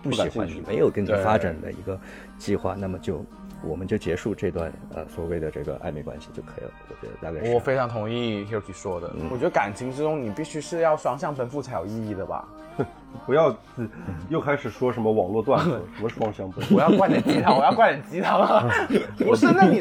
[0.02, 1.98] 不喜欢你，没有跟你发展的一个
[2.38, 3.24] 计划，那么就
[3.64, 6.70] 我们就结束这段呃所谓的这个暧昧关系就可以了。
[6.88, 9.10] 我觉得大概是我非常同意 Hiroki 说的。
[9.30, 12.44] 我觉得感情之中，你必须是要双向奔赴才有意义的吧？
[13.26, 13.86] 不要自
[14.30, 16.80] 又开始说什么网络段子，什么双向奔赴我。
[16.80, 18.64] 要灌点鸡汤，我要灌点鸡汤啊！
[19.18, 19.80] 不是，那你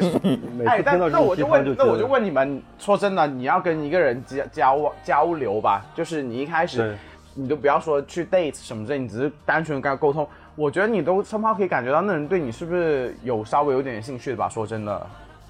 [0.58, 6.94] 每哎，但那我就问，那我就问你们，说真的，你要跟一个人交交往交流吧，就是你一开始
[7.34, 10.28] 你都不要说去 date 什么之类，你只是单纯跟他沟通，
[10.62, 14.48] 我觉得你都 somehow 可以感觉到那人对你是不是有稍微有点兴趣的吧？
[14.48, 15.08] 说真的，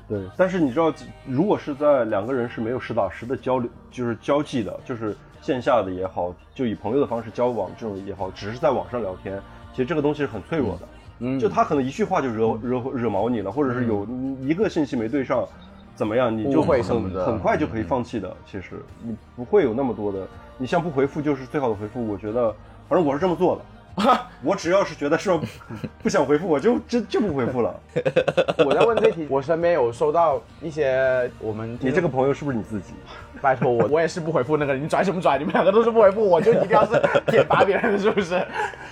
[0.07, 0.93] 对，但是你知道，
[1.27, 9.37] 如果是在两个人是没有实打实的交流，就是交际的，就是线下的也好，就以朋友的方式交往这种也好，只是在网上聊天，
[9.71, 10.87] 其实这个东西是很脆弱的。
[11.19, 14.07] 嗯就他可能一句话就惹惹惹毛你了，或者是有
[14.39, 15.45] 一个信息没对上，
[15.93, 18.33] 怎么样，你就会很很快就可以放弃的。
[18.45, 20.25] 其实你不会有那么多的，
[20.57, 22.07] 你像不回复就是最好的回复。
[22.07, 22.55] 我觉得，
[22.87, 23.61] 反正我是这么做的。
[24.43, 25.39] 我只要是觉得说
[26.01, 27.79] 不想回复，我就真就不回复了。
[28.65, 32.93] 我在问这题，我身边有收到一些我们你这个朋友是不是你自己？
[33.41, 35.37] 拜托我，我也是不回复那个人，你拽什么拽？
[35.39, 38.39] 你们两个都是不回复，我就一定要是舔拔别人，是不是？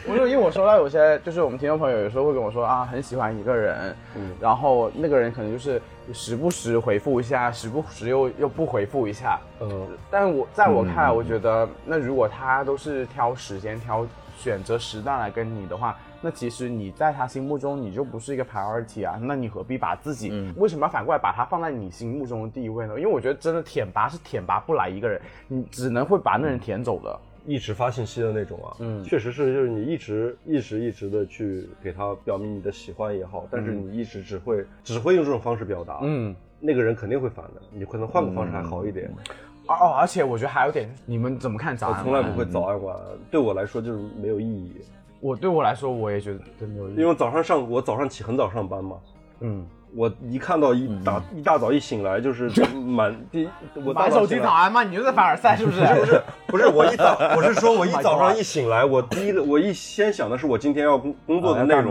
[0.08, 3.96] 不是因为我收到有些，就是我们听众朋友有时候会跟我说啊，很喜欢一个人，
[4.40, 5.80] 然后那个人可能就是
[6.14, 9.40] 时不时回复一下，时不时又又不回复一下。
[9.62, 14.04] 嗯，但我在我看来，我觉得那如果他都是挑时间、挑
[14.39, 22.97] 选择时段来跟你的话，那其实你在他心目中你就不是一个 priority 啊，那你何必把自己、为什么要反过来把他放在你心目中的地位呢？
[22.97, 27.19] 因为我觉得真的舔拔是舔拔不来一个人，你只能会把那人舔走的。
[27.45, 39.08] 一直发信息的那种啊，嗯，确实是，就是你一直一直一直的去给他表明你的喜欢也好，但是你一直只会只会用这种方式表达，嗯，那个人肯定会烦的，你可能换个方式还好一点。
[39.08, 39.12] 哦
[39.76, 42.00] 哦，而且我觉得还有点，你们怎么看早安？
[42.00, 44.74] 我从来不会早安晚安，对我来说就是没有意义，
[45.20, 46.96] 我对我来说，我也觉得真没有意义。
[46.98, 48.98] 因为早上上我早上起很早上班嘛，
[49.42, 53.47] 嗯，我一看到一大一大早一醒来就是 满第
[53.84, 54.84] 我大玩手机早安吗？
[54.84, 55.80] 你就在凡尔赛是不是？
[55.82, 61.89] 不是不是，我一早 我是说，我一 Oh 早上一醒来，我第一个我一先想的是我今天要工工作的内容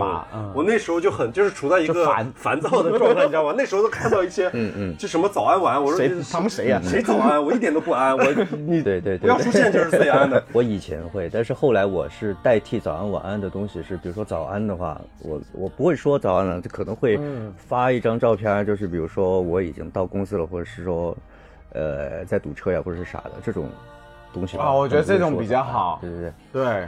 [0.55, 3.53] 我那时候就很就是处在一个烦烦躁的状态，你知道吗？
[3.57, 5.99] 那时候都看到一些嗯嗯，就什么早安晚安，我说
[6.31, 7.43] 他们谁呀谁早安？
[7.43, 8.23] 我一点都不安，我
[8.55, 10.41] 你对对对不要出现就是最安的。
[10.53, 17.53] 我以前会，但是后来我是代替早安晚安的东西是，比如说早安的话，我我不会说早安了，就可能会嗯
[17.89, 21.17] 发一张照片，就是比如说我已经到公司了，或者是说，
[21.73, 23.67] 呃，在堵车呀，或者是啥的这种
[24.31, 24.65] 东西吧。
[24.65, 26.87] 啊我觉得这种比较好对对对，对，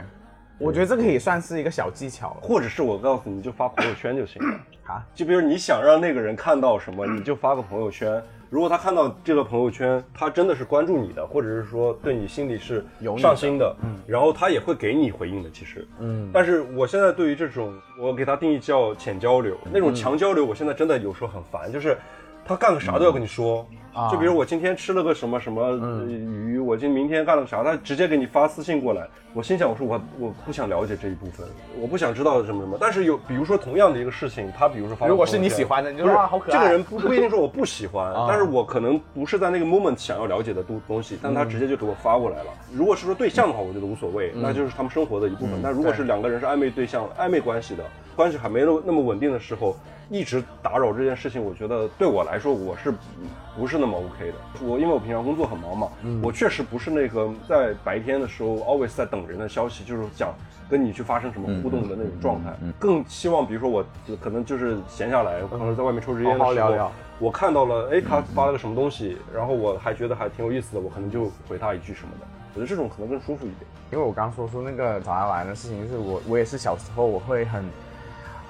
[0.58, 2.36] 我觉得这个也算是一个小技巧了。
[2.40, 4.56] 或者是我告诉你，就发朋友圈就行了。
[4.94, 8.22] 啊，就比如你想让那个人看到什么，你就发个朋友圈。
[8.52, 12.84] 如果他看到这个朋友圈，他真的是关注你的，或者是说对你心里是
[13.16, 15.48] 上心的，嗯，然后他也会给你回应的。
[15.50, 21.96] 其实，嗯，但是我现在对于这种，我给他定义叫浅交流，那种强交流，我现在真的有时候很烦，就是
[22.44, 23.66] 他干个啥都要跟你说。
[24.10, 29.06] 就比如我今天吃了个什么什么呃鱼，我今明天干了个啥，他直接给你发私信过来。
[29.34, 31.46] 我心想，我说我我不想了解这一部分，
[31.80, 32.76] 我不想知道什么什么。
[32.80, 42.50] 但是有，比如说同样的一个事情，他比如说发个如果是你喜欢的你就不是说哇好可爱这个人不不一定说我不喜欢，但是我可能不是在那个 moment 想要了解的东东西，但他直接就给我发过来了。
[42.72, 45.60] 如果是说对象的话，我觉得无所谓，那就是他们生活的一部分。
[45.62, 49.74] 但如果是两个人是暧昧对象、暧昧关系的，关系还没那么那么稳定的时候，
[50.10, 52.92] 一直打扰这件事情，我觉得对我来说我是
[53.56, 54.66] 不是那么 OK 的。
[54.66, 55.88] 我因为我平常工作很忙嘛，
[56.22, 60.34] 我确实不是那个在白天的时候 always 在等人的消息，就是想
[60.68, 62.52] 跟你去发生什么互动的那种状态。
[62.78, 63.84] 更希望比如说我
[64.20, 72.26] 可能就是闲下来，可能在外面抽支烟的时候，好好聊聊我看到了，哎，他发了个什么东西，然后我还觉得还挺有意思的，我可能就回他一句什么的。
[72.54, 73.70] 我觉得这种可能更舒服一点。
[73.92, 77.64] 因为我刚说出那个早安晚安的事情，就是我我也是小时候我会很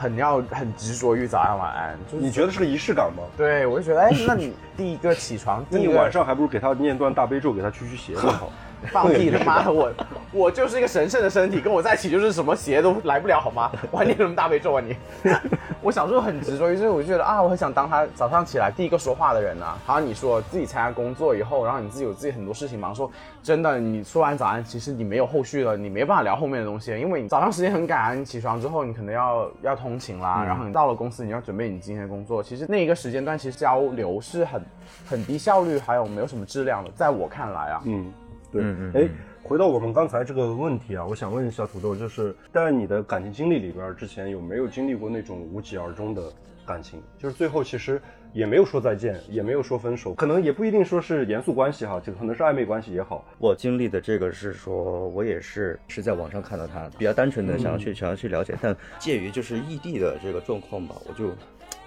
[0.03, 3.23] 很要很执着于早安晚安，就是你觉得是个仪式感吗？
[3.37, 8.51] 对我就觉得哎，那你第一个起床， 第一个那你晚上还不如给他念段大悲咒，给他驱驱邪更好。
[8.91, 9.93] 放屁他妈的，我
[10.33, 13.71] 我就是一个神圣的身体，跟我在一起就是什么邪都来不了好吗？
[13.91, 14.97] 我还念什么大悲咒啊你？
[15.83, 19.77] 我小时候很执着于这个，我就觉得啊，我很想当他早上起来第一个说话的人啊。
[19.85, 23.11] 好像你说自己参加工作以后，然后你自己有自己很多事情忙，说
[23.43, 34.63] 真的，你说完早安，其实你没有后续了，你没办法聊后面的东西，因为你早上时间很赶，你起床之后你可能要要通勤啦，然后你到了公司你要准备你今天的工作，其实那一个时间段其实交流是很
[35.05, 38.13] 很低效率，还有没有什么质量的，在我看来啊，嗯，
[38.53, 38.63] 对，
[38.95, 39.09] 哎、
[39.43, 46.31] 回到我们刚才这个问题啊，我想问一下土豆，就是在你的感情经历里边，之前有没有经历过那种无疾而终的
[46.67, 47.03] 感情？
[47.19, 48.01] 就是最后其实
[48.33, 53.25] 也没有说再见，也没有说分手，可能也不一定说是严肃关系哈，就可能是暧昧关系也好。
[53.39, 61.31] 我经历的这个是说，我也是是在网上看到他，比较单纯的想要去、想要去了解，但介于就是异地的这个状况吧，我就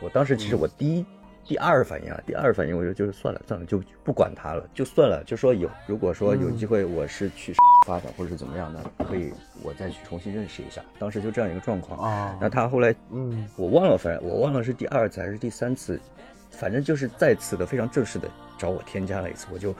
[0.01, 1.05] 我当时其实我第一、
[1.47, 7.53] 第二反应啊，第二反应我就就是算了算了，就不管他了，就算了，就说有如果说有机会我是去
[7.85, 9.31] 发展或者是怎么样的，可以
[9.61, 10.81] 我再去重新认识一下。
[10.97, 16.01] 当时就这样一个状况啊那他后来嗯，我忘了，反正我忘了是第二次还是第三次，
[16.49, 18.27] 反正就是再次的非常正式的
[18.57, 19.75] 找我添加了一次，我就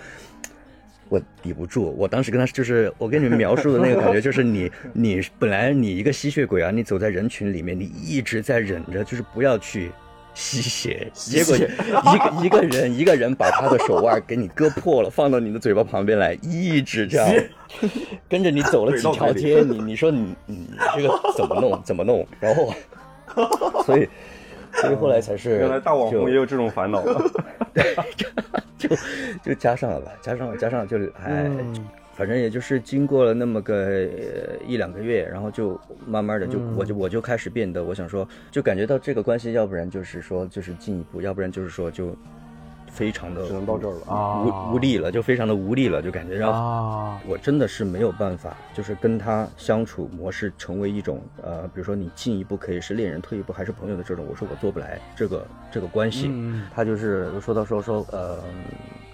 [1.10, 1.96] 我抵不住。
[1.98, 9.92] 我当时跟他就是我跟你们描述的那个感觉，就是你 你本来你一个吸血鬼啊，你走在人群里面，你一直在忍着，就是不要去。
[10.36, 11.56] 吸血，结果
[12.14, 17.28] 一个一个人一个人把他的手腕给你割破了，放到你的嘴巴旁边来，一直这样
[18.30, 22.28] 跟着你走了几条街，你你说你你这个怎么弄怎么弄？
[22.40, 22.72] 然后，
[23.84, 24.08] 所以
[24.74, 27.02] 所以后来才是原来大网红也有这种烦恼。
[27.74, 27.96] 对
[28.78, 28.90] 就
[29.44, 36.76] 就加上了吧，加上了加上了就哎、嗯反正也就是经过了那么个呃一两个月，然后就慢慢的就、嗯。
[36.78, 42.16] 我就我就开始变得，我想说就感觉到这个关系，要不然就是说就是进一步，要不然就是说就
[42.90, 44.42] 非常的只能到这儿了啊。
[44.44, 56.30] 无无力了，就非常的无力了，就感觉然后啊，我真的是没有办法，就是跟他相处模式成为一种呃，比如说你进一步可以是恋人，退一步还是朋友的这种，我说我做不来这个这个关系。
[56.32, 56.64] 嗯。
[56.74, 58.40] 他就是说到说说呃，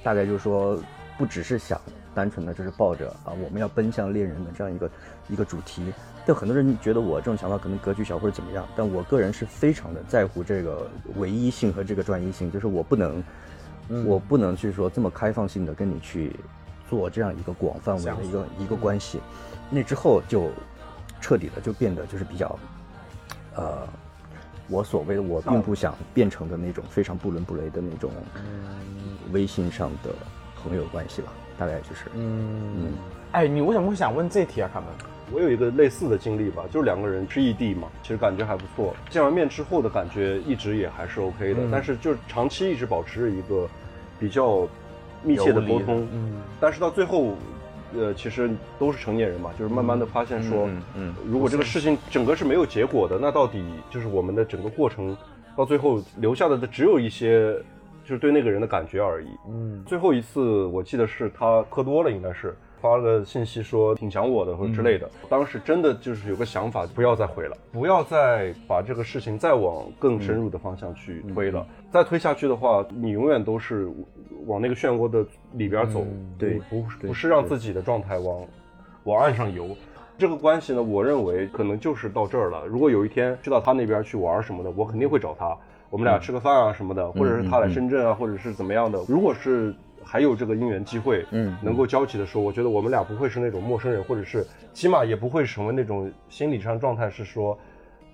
[0.04, 0.80] 大概就是说
[1.18, 1.82] 不只是想
[2.14, 4.92] 单纯的就是抱着啊我们要奔向恋人的这样一个
[5.30, 5.94] 一个主题。
[6.26, 13.24] 但很多人觉得我这种想法可能格局小或者怎么样，但我个人是非常的在乎这个唯一性和这个专一性，就是我不能，
[14.06, 16.36] 我不能去说这么开放性的跟你去
[16.88, 19.20] 做这样一个广泛围的一个一个关系。
[19.72, 20.52] 那之后就
[21.20, 22.60] 彻底的就变得就是比较，
[23.56, 23.88] 呃，
[24.68, 28.12] 我所谓的我并不想变成的那种非常不伦不类的那种
[29.32, 30.12] 微信上的
[30.62, 32.92] 朋友关系吧，大概就是，嗯，
[33.34, 34.90] 哎，你为什么会想问这题啊，卡门？
[35.32, 38.96] 我有一个类似的经历吧，就是两个人是异地嘛，其实感觉还不错。
[39.12, 43.70] 见完面之后的感觉一直也还是 OK 的，嗯但是就是长期一直保持着一个
[44.20, 44.68] 比较
[45.22, 46.08] 密切的沟通。
[46.12, 47.36] 嗯但是到最后，
[47.96, 55.16] 呃，其实都是成年人嘛，就是慢慢的发现说，嗯嗯如果这个事情整个是没有结果的，那到底就是我们的整个过程
[55.56, 57.56] 到最后留下的只有一些，
[58.04, 59.28] 就是对那个人的感觉而已。
[59.50, 65.10] 嗯最后一次我记得是他喝多了，应该是发了个信息说挺想我的或者之类的。
[65.30, 71.66] 当时真的就是有个想法，不要再回了，不要再把这个事情再往更深入的方向去推了。
[71.92, 73.88] 再推下去的话，你永远都是
[74.48, 76.06] 往那个漩涡的里边走，
[76.40, 78.42] 对不对不是让自己的状态往
[79.04, 79.76] 往岸上游。
[80.18, 82.66] 这个关系呢，我认为可能就是到这儿了。
[82.66, 85.58] 如果有一天去到他那边去玩什么的，我肯定会找他，
[85.92, 88.98] 我们俩吃个饭啊什么的，或者是他来深圳啊，或者是怎么样的。
[89.10, 97.60] 如果是还有这个姻缘机会，嗯能够交集的时候，我觉得我们俩不会是那种陌生人，或者是起码也不会成为那种心理上状态是说，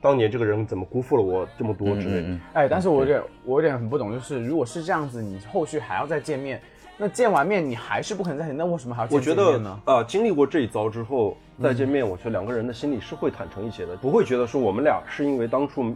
[0.01, 2.29] 当年这个人怎么辜负了我这么多之类的。
[2.29, 6.59] 嗯哎，但是我有点，我有点很不懂，就是如果是这样子，你后续还要再见面，
[6.97, 9.79] 那见完面你还是不可能在一起，那为什么还要见我觉得见面呢？
[9.85, 15.95] 啊、经历过这一遭之后再见面，我觉得两个人的心里是会坦诚一些的，不会觉得说我们俩是因为当初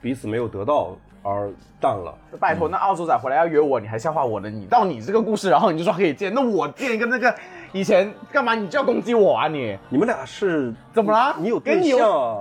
[0.00, 2.14] 彼此没有得到而淡了。
[2.38, 4.50] 拜托，那澳洲仔回来要约我，你还笑话我呢？
[4.50, 7.34] 你到你这个故事，然后你就说可以见，那我见一个那个
[7.72, 8.54] 以前干嘛？
[8.54, 9.78] 你就要攻击我啊你？
[9.88, 12.40] 你们俩是怎么啦你有对跟你有象啊？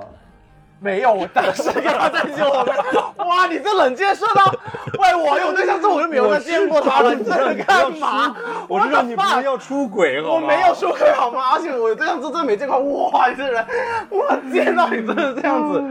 [0.82, 2.72] 没有，我当时跟他在一起，我没。
[3.24, 4.52] 哇，你这冷箭射到，
[4.98, 8.36] 喂，我有对象之后我就没有 再见过他了，你这是干嘛？
[8.68, 11.52] 我知道你不 What the 是要出轨，好吗我没有出轨好吗？
[11.54, 12.80] 而且我对象真的没见过，
[13.12, 13.64] 哇，你这人，
[14.10, 15.84] 我见到你真的这样子，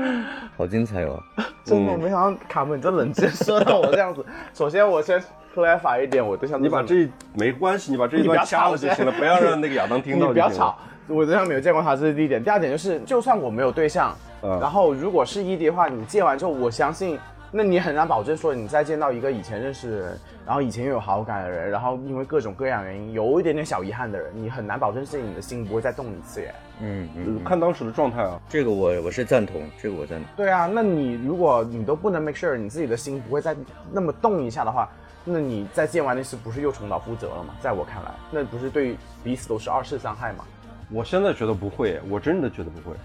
[0.59, 1.23] 好精彩哦。
[1.65, 4.25] 真的，我没想到卡门你这冷箭射到我这样子。
[4.53, 5.23] 首先，我先
[5.55, 10.35] clarify 一点，我对象你把这没关系，你把这一段掐了就行了，不要让那个亚当听到就行了。
[10.35, 10.77] 不要吵，
[11.11, 12.43] 我对象没有见过他，这是第一点。
[12.43, 17.19] 第二点就是，就算我没有对象，嗯然后如果是异地的话，你见完之后，我相信
[17.51, 26.55] 那你很难保证说你再见到一个以前认识的人，然后以前又有好感的人，然后因为各种各样原因有一点点小遗憾的人，你很难保证自己你的心不会再动一次耶。
[26.83, 28.41] 嗯嗯，看当时的状态啊。
[28.49, 30.27] 这个我我是赞同，这个我赞同。
[30.37, 33.55] 对啊，那你如果你都不能 make sure 你自己的心不会再
[33.91, 34.89] 那么动一下的话，
[35.25, 37.53] 那你再见完那次不是又重蹈覆辙了吗？
[37.61, 40.45] 在我看来，那不是对彼此都是二次伤害吗？
[40.93, 42.97] 我现在觉得不会，我真的觉得不会。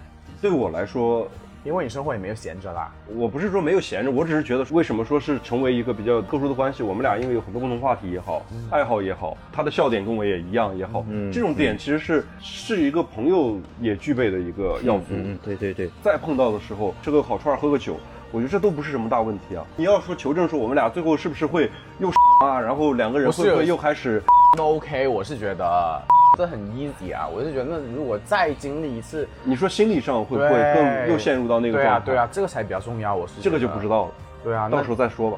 [0.42, 1.28] 对我来说，
[1.64, 2.92] 因为你生活也没有闲着啦。
[3.16, 15.06] 我不是说没有闲着，我只是觉得为什么说是成为一个比较特殊的关系，我们俩因为有很多共同话题也好，爱好也好，他的笑点跟我也一样也好，嗯这种点其实是是一个朋友也具备的一个要素。
[15.12, 17.98] 嗯嗯，对对对，再碰到的时候，吃个烤串儿喝个酒，
[18.32, 19.64] 我觉得这都不是什么大问题啊。
[19.76, 21.70] 你要说求证说我们俩最后是不是会
[22.00, 22.10] 又
[22.44, 24.22] 啊，然后两个人会不会又开始？
[24.58, 26.02] 那 OK，我是觉得
[26.36, 27.28] 这很 easy 啊。
[27.28, 32.06] 我是觉得，那如果再经历一次，你说心理上会不会更又陷入到那个对啊状态？
[32.06, 33.16] 对啊，，这个才比较重要。
[33.16, 34.12] 我是这个就不知道了，
[34.44, 35.38] 对啊，那到时候再说吧。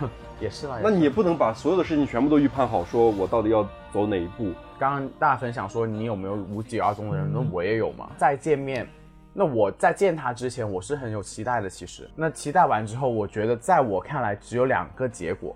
[0.40, 0.78] 也是啦。
[0.82, 3.62] 那你也不能把所有的事情全部都预判好，说我到底要
[3.92, 4.52] 走哪一步。
[4.78, 8.10] 刚刚大家分享说你有没有无疾而终的人，那我也有嘛。
[8.16, 8.88] 再见面，
[9.32, 11.70] 那我在见他之前，我是很有期待的。
[11.70, 15.54] 其实，那期待完之后，我觉得在我看来只有两个结果，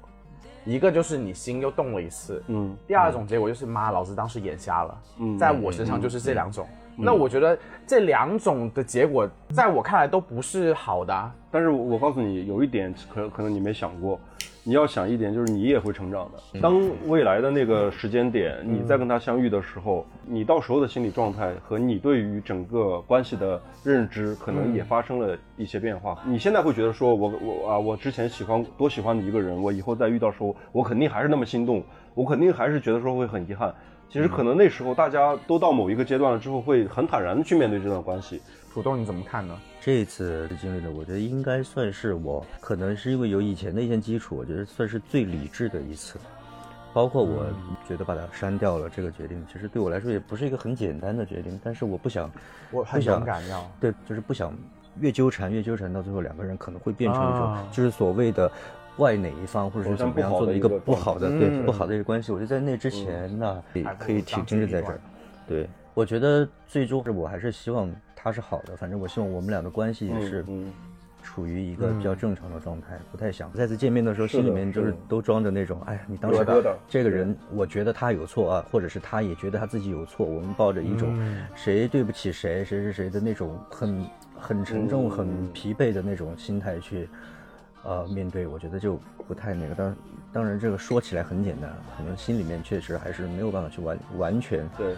[0.67, 4.99] 一个就是你心又动了一次，嗯，第二种结果就是妈，老子当时眼瞎了。
[5.19, 6.67] 嗯在我身上就是这两种。
[6.99, 11.33] 那我觉得这两种的结果，在我看来都不是好的、啊。
[11.51, 14.19] 但是我告诉你，有一点可可能你没想过，
[14.69, 16.61] 你要想一点，就是你也会成长的。
[16.61, 26.19] 当未来的那个时间点，你再跟他相遇的时候，你到时候的心理状态和你对于整个关系的认知，可能也发生了一些变化。
[26.27, 31.81] 你现在会觉得说我我啊，我之前喜欢多喜欢的一个人，我以后再遇到时候，我肯定还是那么心动，
[32.15, 33.73] 我肯定还是觉得说会很遗憾。
[34.09, 38.41] 其实可能那时候大家都到某一个阶段了之后，会很坦然的去面对这段关系。
[38.77, 39.59] 土豆你怎么看呢？
[39.81, 46.19] 这次的经历呢，我觉得应该算是我可能是因为有以前的一些基础，我觉得算是最理智的一次。
[46.93, 47.47] 包括我
[47.89, 52.31] 觉得把它删掉了这个决定，其实对我来说也不是一个很简单的决定，但是我不想，
[52.71, 53.67] 我很不想勇敢要。
[53.81, 54.55] 对，就是不想
[55.01, 58.53] 越纠缠越纠缠，到最后两个人可能会变成一种啊就是所谓的
[58.99, 62.31] 外哪一方或者是怎么样做的一个不好的对不好的一个关系。
[62.31, 63.63] 我觉得在那之前呢，
[63.99, 65.01] 可以挺精致在这儿。
[65.49, 65.67] 对，
[65.97, 70.71] 我觉得最终是我还是希望他是好的，反正我希望我们俩的关系也是嗯
[71.23, 76.45] 处于一个比较正常的状态，不太想再次见面的时候的心里面就是都装着那种，哎呀，你当时
[76.87, 81.19] 这个人，我觉得他有错啊，或者是他也觉得他自己有错，我们抱着一种
[81.55, 84.07] 谁对不起谁，谁是谁的那种很
[84.39, 85.11] 很沉重、嗯。
[85.11, 87.09] 很疲惫的那种心态去。
[87.85, 89.97] 呃，面对我觉得就不太那个，当然，
[90.33, 94.97] 当然这个说起来很简单，可能心里面确实还是没有办法去完完全对，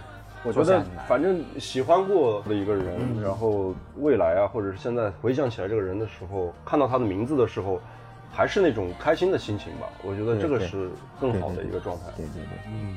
[0.48, 7.80] 我觉得反正喜欢过的一个人，然后未来啊，或者是现在回想起来这个人的时候，看到他的名字的时候，
[8.32, 9.86] 还是那种开心的心情吧。
[10.02, 10.88] 我觉得这个是
[11.20, 12.04] 更好的一个状态。
[12.16, 12.58] 对对对。
[12.72, 12.96] 嗯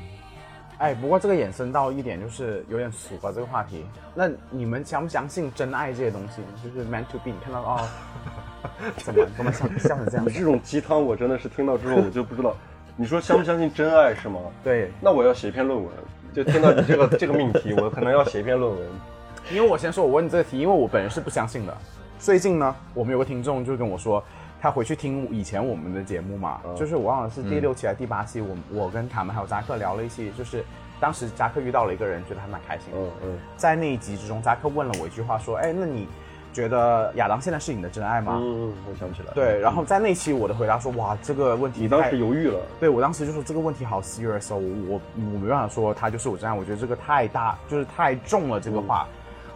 [0.78, 3.84] 哎，不过这个衍生到一点就是有点俗吧，这个话题。
[4.16, 6.42] 那你们相不相信真爱这些东西？
[6.60, 7.88] 就是 meant to be，你看到哦，
[8.98, 10.32] 怎么怎么笑笑成这样你？
[10.32, 12.56] 这种鸡汤，我真的是听到之后我就不知道，
[12.96, 14.40] 你说相不相信真爱是吗？
[14.64, 15.88] 对，那我要写一篇论文。
[16.34, 18.80] 就听到你这个这个命题，我可能要写一篇论文。
[19.50, 21.76] 因为我先说，我问你这个题，因为我本人是不相信的。
[22.18, 24.22] 最近呢，我们有个听众就跟我说，
[24.60, 30.64] 他回去听以前我们的节目嘛，就是我忘了是第六期还是第八期，我我跟卡门还有扎克聊了一期，就是
[31.00, 32.98] 当时扎克遇到了一个人，觉得还蛮开心的。
[32.98, 36.06] 嗯嗯在那一集之中，扎克问了我一句话，说：“哎，那你
[36.52, 39.32] 觉得亚当现在是你的真爱吗？”嗯嗯，我想起来。
[39.34, 42.60] 对，然后在那期我的回答说：“哇，这个问题你当太时犹豫了。
[42.78, 45.00] 对我当时就说这个问题好 serious 哦，我我
[45.34, 49.06] 我没办法说他就是我真爱，我觉得这个太大，就是太重了这个话，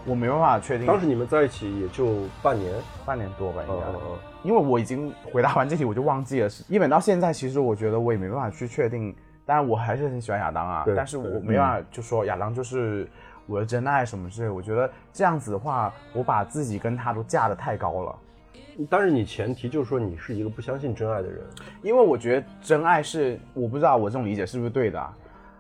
[0.05, 0.87] 我没办法确定。
[0.87, 2.73] 当时你们在一起也就半年。
[3.05, 4.19] 半年多吧，应该，嗯嗯嗯。
[4.43, 6.49] 因为我已经回答完这题，我就忘记了。
[6.49, 9.15] 是一本到现在，其实我觉得我也没办法去确定。
[9.45, 13.09] 当然，我还是很喜欢亚当啊，对但是我没办法就说亚当就是
[13.47, 14.49] 我的真爱什么之类。
[14.49, 18.17] 我觉得这样子的话，我把自己跟他都架得太高了。
[18.91, 21.41] 但是你前提就是说你是一个不相信真爱的人。
[21.83, 25.17] 因为我觉得真爱是，我不知道我这种理解是不是对的、啊。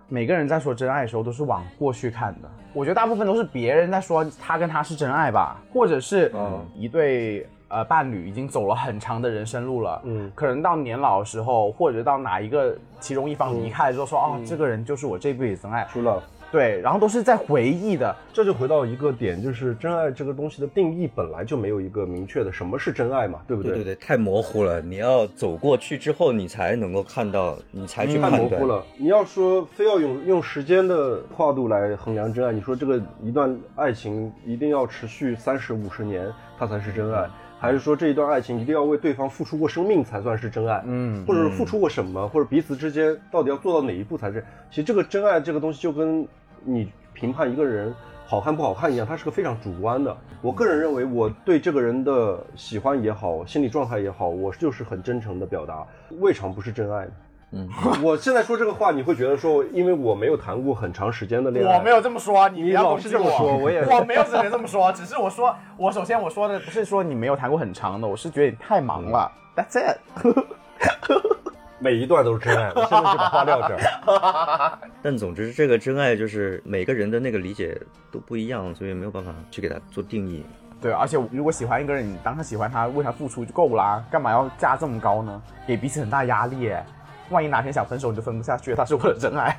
[0.08, 15.84] 每个人在说真爱的时候都是往过去看的，我觉得大部分都是别人在说他跟他是真爱吧，或者是嗯一对呃伴侣已经走了很长的人生路了，嗯可能到年老的时候，或者到哪一个其中一方离开之后说，哦，这个人就是我这辈子真爱。
[15.90, 16.22] 除了
[16.52, 18.14] 对，然后都是在回忆的。
[18.32, 24.80] 这就回到一个点，就是真爱这个东西的定义本来就没有一个明确的什么是真爱嘛，对不对对对，太模糊了。
[24.80, 28.50] 你要走过去之后，你才能够看到，你才去太判断。
[28.50, 28.84] 模糊了。
[28.96, 37.28] 你要说非要用用时间的跨度来衡量真爱，你说这个一段爱情一定要持续三十五十年，它才是真爱，
[37.58, 40.82] 还是说这一段爱情一定要为对方付出过生命才算是真爱？
[40.84, 44.44] 嗯或者是付出过什么，或者彼此之间到底要做到哪一步才是？
[44.70, 46.26] 其实这个真爱这个东西就跟
[46.64, 47.94] 你评判一个人
[48.26, 50.16] 好看不好看一样，它是个非常主观的。
[50.42, 55.86] 我个人认为，我对这个人的喜欢也好，心理状态也好，我就是很真诚的表达，
[56.20, 57.12] 未尝不是真爱呢。
[57.52, 57.68] 嗯，
[58.02, 69.30] 我现在说这个话，你会觉得说，因为我没有谈过很长时间的恋爱，我没有这么说，你不要攻击我这么说，我也我没有只能这么说，只是我说，我首先我说的不是说你没有谈过很长的，我是觉得你太忙了。
[69.54, 69.98] That's it。
[71.78, 72.72] 每一段都是真爱。
[72.74, 74.78] 我现在就把话撂这儿。
[75.02, 77.78] 但总之，这个真爱就是每个人的那个理解
[78.10, 80.44] 都不一样，所以没有办法去给他做定义。
[80.80, 85.42] 对，而且如果喜欢一个人，你当他喜欢他，为他付出就够啦，干嘛要价这么高呢？
[85.66, 86.84] 给彼此很大压力耶。
[87.30, 89.58] 万一哪天想分手，你就分不下去，他是我的真爱，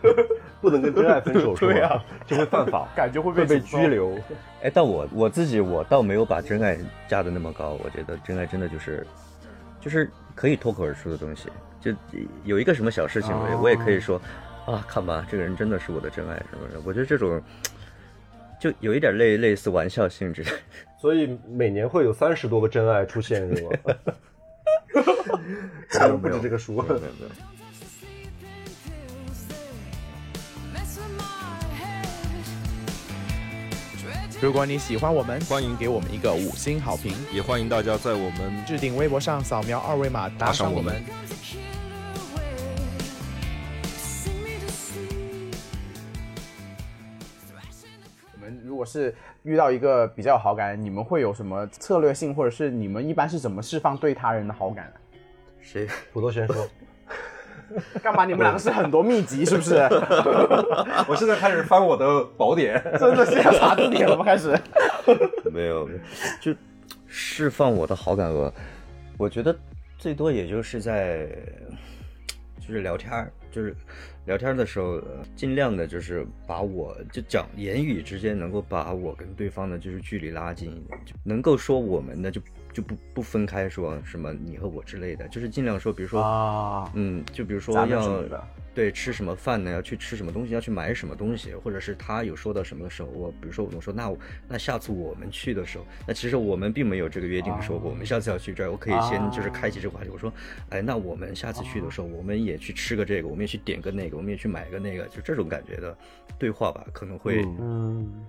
[0.60, 1.72] 不能跟真爱分手是吧？
[1.72, 3.86] 对啊，就会犯法，感觉会被会被拘。
[3.86, 4.16] 留。
[4.62, 9.06] 哎，但我我自己我倒没有把真爱架的那么高，我觉得真爱真的就是
[9.80, 11.48] 就是可以脱口而出的东西，
[11.80, 11.92] 就
[12.44, 14.20] 有一个什么小事情，我也、我也可以说
[14.66, 16.80] 啊，看吧，这个人真的是我的真爱什么的。
[16.84, 17.40] 我觉得这种
[18.60, 20.44] 就有一点类类似玩笑性质。
[21.00, 23.94] 所以每年会有三十多个真爱出现，是吧？
[25.88, 26.74] 可能不止这个书。
[26.74, 27.30] 没有没有没有
[34.40, 41.04] 如果你喜欢我们，欢迎给我们一个五星好评，也欢迎大家在我们置顶微博上扫描二维码打赏我们。
[48.80, 54.90] 果是遇到一个比较有好感，你们会有什么策略性，或者是你们一般是怎么释放对他人的好感？
[55.60, 55.86] 谁？
[56.14, 56.66] 土豆先说，
[58.02, 58.24] 干嘛？
[58.24, 59.74] 你们两个是很多秘籍是不是？
[61.06, 62.82] 我现在开始翻我的宝典。
[62.98, 64.24] 真的是要查字典了吗？
[64.24, 64.58] 开始？
[65.52, 66.00] 没有，没有
[66.40, 66.54] 就
[67.06, 68.50] 释放我的好感额，
[69.18, 69.54] 我觉得
[69.98, 71.28] 最多也就是在
[72.58, 73.76] 就是聊天儿，就是
[74.26, 82.40] 聊天的时候，呃尽量的就是把我就讲言语之间能够把我跟对方的就是距离拉近一点，就能够说我们的就
[82.72, 88.22] 就不不分开说什么你和我之类的，就是尽量说，比如说啊，嗯，就比如说要
[88.74, 89.70] 对吃什么饭呢？
[89.70, 90.54] 要去吃什么东西？
[90.54, 91.54] 要去买什么东西？
[91.54, 94.18] 或者是他有说到什么的时候，我比如说我说那我
[94.48, 100.32] 那下次我们去的时候，那其实我们并没有这个约定说过我们下次要去这儿，我可以先就是开启这个话题，我说
[100.70, 105.96] 哎，那我们下次去的时候，我们也去吃个这个，我们也去点个那个，我们也去买个那个，就这种感觉的
[106.38, 108.24] 对话吧，可能会嗯，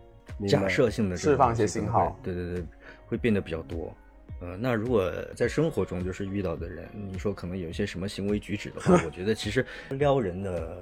[0.48, 2.66] 假设性的释放一些信号对对对，
[3.06, 3.96] 会变得比较多。
[4.42, 10.78] 呃，那如果在生活中就是遇到的人，你说可能有一些什么行为举止的话， 我觉得其实撩人的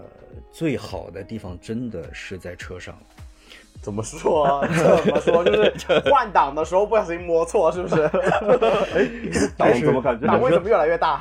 [0.51, 2.97] 最好的地方真的是在车上。
[3.81, 4.65] 怎么说？
[4.67, 5.43] 怎么说？
[5.43, 8.09] 就是 换挡的时候不小心摸错，是不是？
[9.57, 10.27] 档怎么感觉？
[10.27, 11.19] 档位怎么越来越大？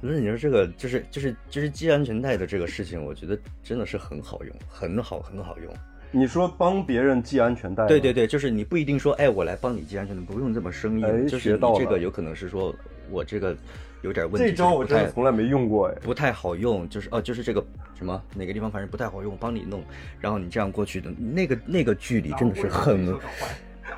[0.00, 5.72] 不是你说这个就是就是就是系安全带的这个事情，我觉得真的是很好用，很好很好用。
[6.12, 7.86] 你说帮别人系安全带？
[7.86, 8.12] 对对。
[8.12, 12.74] 对，就是你不一定说，哎，我来帮你系安全带，不用这么生硬，哎就是你学到了这个有可能是说
[13.10, 13.56] 我这个
[14.02, 15.94] 有点问题，这招我真的从来没用过哎。
[16.02, 19.82] 不太好用，就是哦，就是这个什么哪个地方反正不太好用，帮你弄，
[20.20, 23.16] 然后你这样过去的那个那个距离真的是很，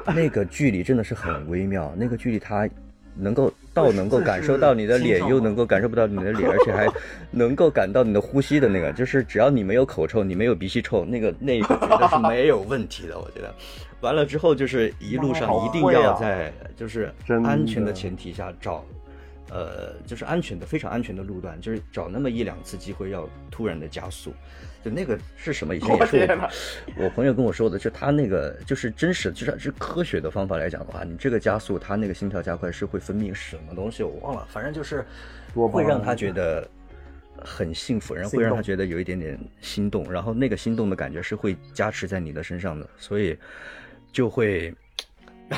[0.06, 2.68] 那个距离真的是很微妙，那个距离它
[3.14, 6.86] 能够到能够感受到你的脸，又能够感受不到你的脸，而且还
[7.30, 13.54] 能够感到你的呼吸的那个，就是只要你没有口臭，你没有鼻息臭，那个那个绝对是没有问题的，我觉得。
[14.00, 17.12] 完了之后就是一路上一定要在就是
[17.44, 18.84] 安全的前提下找。
[19.54, 24.32] 呃，就是安全的、非常安全的路段，就是找那么一两次机会要突然的加速，
[24.84, 25.76] 就那个是什么？
[25.76, 26.50] 以前也是我
[26.96, 35.04] 我我朋友跟我说的，就他那个就是真实，就是是科学的方法来讲的话，你这个加速，他那个心跳加快是会分泌什么东西，我忘了，反正就是
[35.54, 36.68] 会让他觉得
[37.38, 43.38] 很幸福，然后会让他觉得有一点点心动，然后那个心动的感觉是会加持在你的身上的，所以
[44.10, 44.74] 就会让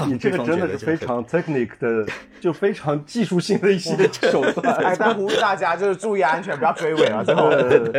[0.07, 2.07] 你这个真的是非常 technique 的，
[2.41, 3.97] 就非常技术性的一些
[4.31, 4.97] 手段哎，段。
[4.99, 7.23] 但呼吁大家就是注意安全，不要追尾啊。
[7.23, 7.51] 最后，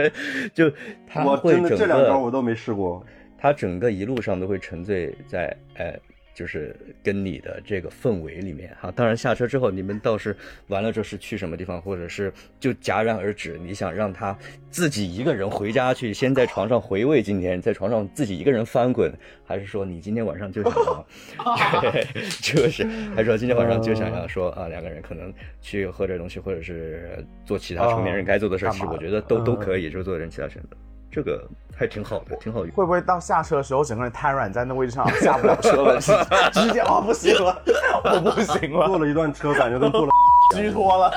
[0.54, 0.72] 就
[1.08, 3.06] 他我会整真的这两招我都没试过。
[3.38, 5.98] 他整个一路上都会沉醉在哎
[6.36, 8.92] 就是跟你的这个氛围里面哈。
[8.92, 10.36] 当然下车之后，你们倒是
[10.68, 13.58] 完了之后是去什么地方，或者是就戛然而止？
[13.58, 14.38] 你想让他
[14.70, 19.12] 自己一个人回家去，先在床上回味今天，在床上自己一个人翻滚，
[19.46, 21.06] 还是说你今天晚上就想要，
[22.42, 22.84] 就 是
[23.16, 30.70] 还是说今天晚上就想要说啊，两个人可能去喝点东西，或者是做其他成年人该做的事儿，我觉得都都可以，就做点其他选择，
[31.16, 32.60] 这个还挺好的，挺好。
[32.60, 36.12] 会不会到下车的时候，整个人瘫软在那位置上，下不了车了，直
[36.52, 37.62] 直接哦不行了，
[38.04, 40.12] 我不行了，坐了一段车，感觉都坐了。
[40.54, 41.14] 虚脱了。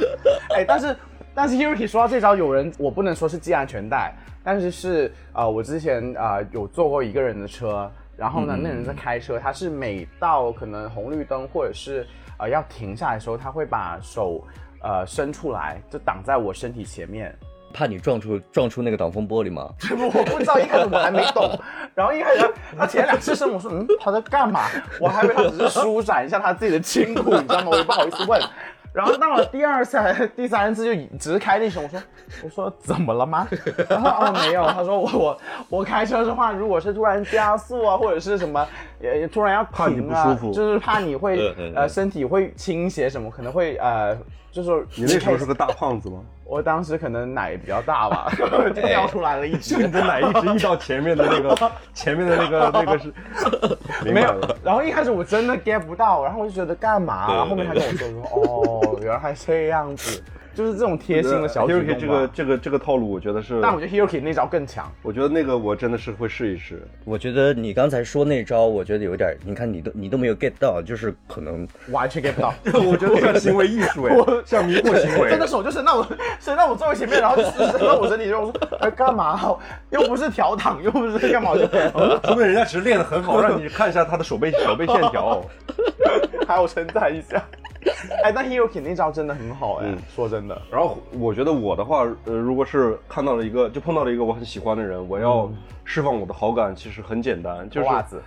[0.56, 0.96] 哎，但是
[1.34, 12.06] 但是 Yuki 说到这招，有人我不能说是系安全带，但是是呃，我之前啊、呃有坐过一个人的车，然后呢，那人在开车，他是每到可能红绿灯或者是
[12.38, 14.42] 呃要停下来的时候，他会把手
[14.82, 17.36] 呃伸出来，就挡在我身体前面。
[17.74, 19.68] 怕你撞出撞出那个挡风玻璃吗？
[19.90, 21.58] 我不知道，一开始我还没懂，
[21.94, 22.48] 然后一开始
[22.78, 24.60] 他前两次声我说嗯他在干嘛，
[25.00, 27.70] 我还以为他只是舒展一下他自己的筋骨，你知道吗？
[27.72, 28.40] 我也不好意思问。
[28.94, 32.00] 然后到了第二次还是第三次就只是开那声，我说
[32.44, 33.44] 我说怎么了吗？
[33.88, 38.64] 他说哦没有，他说我我我开车的话，如果是突然加速啊或者是什么
[39.00, 44.16] 也突然要停啊，就是怕你会呃身体会倾斜什么，可能会呃
[44.54, 46.20] 就是你那时候是个大胖子吗？
[46.46, 49.76] 我当时可能奶比较大吧， 就掉出来了一只。
[49.76, 53.12] 你的奶一直溢到前面的那个， 前面的那个那个是，
[54.04, 57.26] 明没有。，然后一开始我真的 get 不到，然后我就觉得干嘛？
[57.28, 60.22] 然后后面他跟我说说，哦，原来还这样子，
[60.54, 62.28] 就是这种贴心的小举 Hiroki 动这个。
[62.34, 66.82] 这个这个套路，我觉得是，但我觉得 Hiroki 那招更强，我觉得那个我真的是会试一试。
[67.04, 72.52] 我觉得你刚才说那招，我觉得有点，你看你都你都没有 get 到，就是可能完全 get 不到。
[72.80, 75.46] 我觉得像行为艺术哎， 像迷惑行为真的。
[75.46, 76.06] 手就伸到我
[76.40, 79.38] 伸到我座位前面，然后伸到我身体，然后我说哎干嘛？
[79.90, 85.44] 又不是调躺，又不是干嘛，就说明人家其实练得很好，让你看一下他的手背手背线条。
[86.48, 87.42] 还要称赞一下。
[88.24, 89.98] 哎，但 Hiroki 那招真的很好哎，嗯。
[90.14, 90.60] 说真的。
[90.70, 95.50] 然后我觉得我的话，呃，如果是看到了一个，就碰到了一个我很喜欢的人，我要
[95.84, 98.22] 释放我的好感，其实很简单，就是袜子，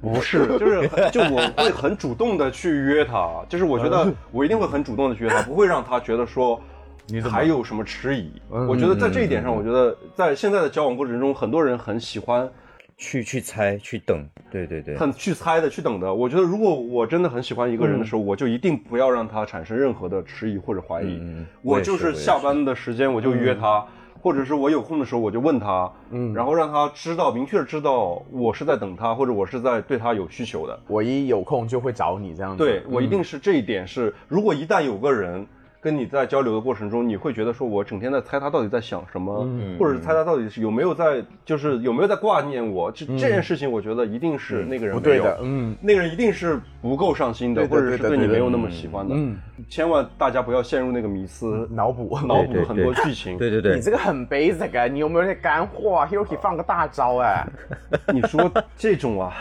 [0.00, 6.60] 不是， 就是很就我会很主动的去约他， 就是我觉得我一定会很主动的去约他，不会让他觉得说
[7.06, 8.30] 你还有什么迟疑。
[8.50, 8.66] 嗯。
[8.66, 12.48] 我觉得在这一点上，我觉得在现在的交往过程中，很多人很喜欢
[12.96, 16.12] 去去猜去等，对对对，很去猜的去等的。
[16.12, 21.18] 我觉得如果我真的很喜欢一个人的时候，我就一定不要让他产生任何的迟疑或者怀疑。
[21.20, 23.84] 嗯我就是是下班的时间我就约他。
[24.22, 30.80] 或者是我有空的时候我就问他，嗯，然后让他知道明确知道我是在等他，或者我是在对他有需求的。
[30.86, 32.64] 我一有空就会找你这样子。
[32.64, 35.46] 对我一定嗯是这一点是，如果一旦有个人
[35.84, 45.76] 跟你在交流的过程中，你会觉得说我整天在猜他到底在想什么，嗯或者是猜他到底是有没有在，就是有没有在挂念我，这、这件事情，我觉得一定是那个人没有嗯不对的，嗯。
[45.82, 49.14] 那个人一定是不够上心的，或者是对你没有那么喜欢的。
[49.14, 49.36] 嗯，
[49.68, 53.36] 千万大家不要陷入那个迷思，脑补脑补很多剧情。
[53.36, 57.46] 对对对你，这个很 basic 啊，你有没有点干货啊？Hiroki 放个大招哎，
[58.10, 59.34] 你说这种啊，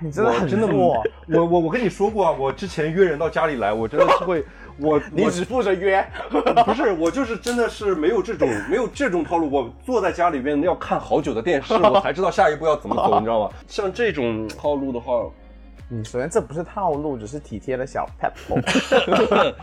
[0.00, 4.42] 你真的很真的弱，我我我跟你说过啊，我之前约人到家里来，我真的是会，
[4.78, 6.04] 我我你只负责约。
[6.64, 9.50] 不是，我就是真的是没有这种没有这种套路。
[9.50, 13.50] 我坐在家里边要看好久的电视，我才知道下一步要怎么走，你知道吗？
[13.66, 15.28] 像这种套路的话，
[15.90, 18.62] 嗯首先这不是套路，只是体贴的小 pebble。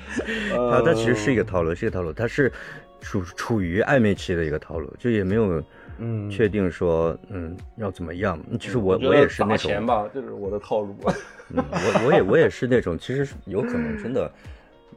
[0.52, 2.52] 它它其实是一个套路，是一个套路，它是
[3.00, 5.64] 处处于暧昧期的一个套路，就也没有
[6.00, 8.38] 嗯确定说嗯要怎么样。
[8.60, 10.96] 其实我我也是那砸种钱吧，这是我的套路。
[11.50, 14.30] 嗯，我我也我也是那种，其实有可能真的，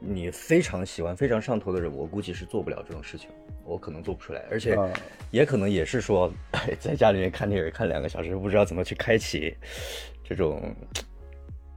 [0.03, 3.29] 你非常喜欢、非常上头的人，我估计是做不了这种事情，
[3.63, 4.89] 我可能做不出来，而且啊
[5.29, 6.31] 也可能也是说，
[6.79, 9.55] 在家里面看电影看两个小时，不知道怎么去开启
[10.23, 10.75] 这种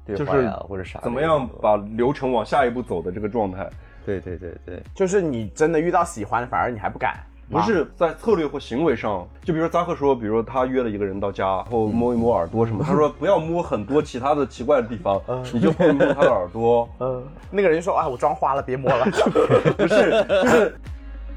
[0.06, 3.68] 对就是话呀或者啥，怎么样把流程往下一步走的这个状态，
[4.06, 7.22] 对对对对，就是你真的遇到喜欢，反而你还不敢。
[7.50, 15.20] 不是在策略或行为上，就比如扎克说，比如说他约了一个人到家，然后摸一摸耳朵什么，他说不要摸很多其他的奇怪的地方，
[15.52, 19.04] 你就碰一摸他的耳朵， 嗯，那个人说啊，我妆花了，别摸了。
[19.76, 20.76] 不是，就是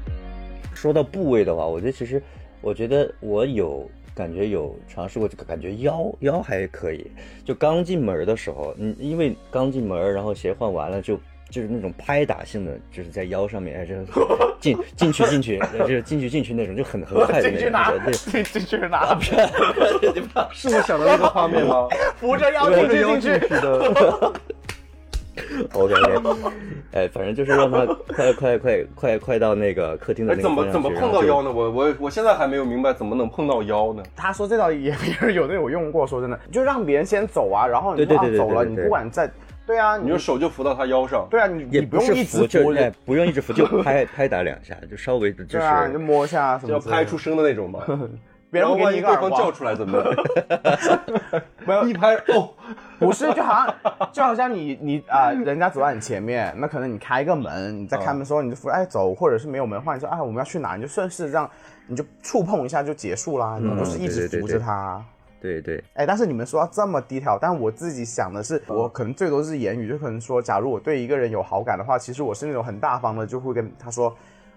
[0.74, 2.22] 说到部位的话，我觉得其实，
[2.60, 7.10] 我觉得我有感觉有尝试过，这个感觉腰腰还可以。
[7.44, 11.18] 就刚进门的时候，嗯，因为刚进门，然后鞋换完了就。
[11.50, 14.04] 就是那种拍打性的，就是在腰上面，哎，就是
[14.60, 17.50] 进进去进去，就是进去进去那种，就很很 快的那种。
[17.50, 17.92] 进去哪？
[18.04, 19.18] 对，进进去哪？
[20.52, 21.88] 是我想的那个画面吗？
[22.16, 23.38] 扶着腰进去进去。
[23.48, 24.32] 的
[25.72, 26.50] ，OK OK，
[26.92, 31.50] 哎，反正就是让他快快快快快到那个客厅的哎，那个怎么怎么碰到腰呢？
[31.52, 34.02] 我我我现在还没有明白怎么能碰到腰呢？
[34.16, 39.30] 他说这道也别人有的有用过，说真的，就让别人先走啊，然后你对对对对说啊走了，对对对你不管在，
[39.68, 47.80] 对啊，你就手就扶到他腰上，对啊，你也你不用一直扶，就扶哎不用一直扶，就 拍拍打两下，就稍微就是对啊，你就摸一下什就要拍出声的那种嘛。
[48.50, 51.42] 别人会给然后万一对你一个耳光方叫出来怎么办？
[51.66, 52.48] 没有一拍哦，
[52.98, 61.50] 不是，就好像就好像你你啊、人家走在你前面，那可能你开个门，你在开门的时候你就扶哎走，或者是没有门的话，你说哎我们要去哪，你就顺势这样，
[61.86, 65.04] 你就触碰一下就结束啦，你不是一直扶着对对对对他。
[65.40, 74.14] 对对，哎，但是你们说到这么低调，但我自己想的是，我可能最多是言语，就可能说，假如我对一个人有好感的话，其实我是那种很大方的，就会跟他说，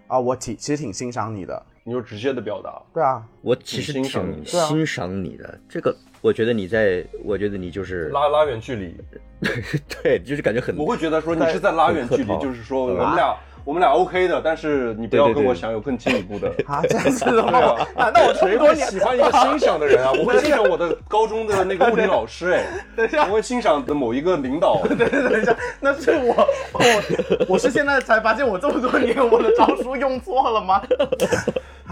[0.07, 2.82] 啊，我挺其实挺欣赏你的，你就直接的表达。
[2.93, 4.59] 对啊，我其实挺欣赏你的。
[4.59, 4.67] 啊。
[4.67, 8.95] 欣赏你的这个，我觉得你在，我觉得你就是拉拉远距离，
[10.03, 16.47] 对，就是感觉很我会觉得说你是在拉远距离，就是说我们俩我们俩 OK 的，但是你不要跟我想有更进一步的。
[16.68, 17.88] 啊这样子的对吗啊？
[17.95, 20.12] 难道我这谁会喜欢一个欣赏的人啊？
[20.18, 22.53] 我会欣赏我的高中的那个物理老师，
[22.97, 24.82] 哎，我会欣赏的某一个领导。
[24.88, 30.82] 等一下，那是我我我是现在才发现我这么多年我的招数用错了吗？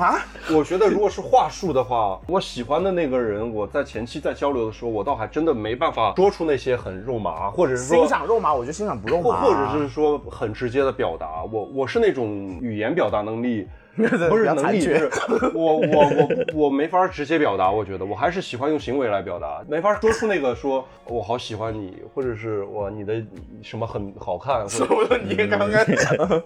[0.06, 0.26] 啊？
[0.52, 12.30] 我觉得如果是话术的话，我喜欢的那个人，我在前期在交流的时候，我倒还真的没办法说出那些很肉麻，或者是说欣赏肉麻，我就欣赏不肉麻，或或者是说很直接的表达，我我是那种
[12.62, 15.10] 语言表达能力不 不是能力，就是
[15.54, 16.30] 我我我
[16.66, 23.22] 我没法直接表达，我觉得我还是喜欢用行为来表达，没法说出那个说我好喜欢你，或者是我你的
[23.62, 25.70] 什么很好看，或者 我说你刚刚，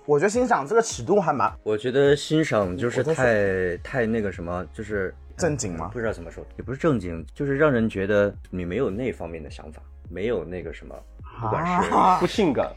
[0.06, 10.96] 我觉得欣赏这个尺度还蛮我觉得欣赏就是太太那个什么，就是正经吗不知道怎么说，也不是正经，就是让人觉得你没有那方面的想法，没有那个什么，
[11.42, 12.18] 不管是啊。
[12.20, 12.72] 不性感。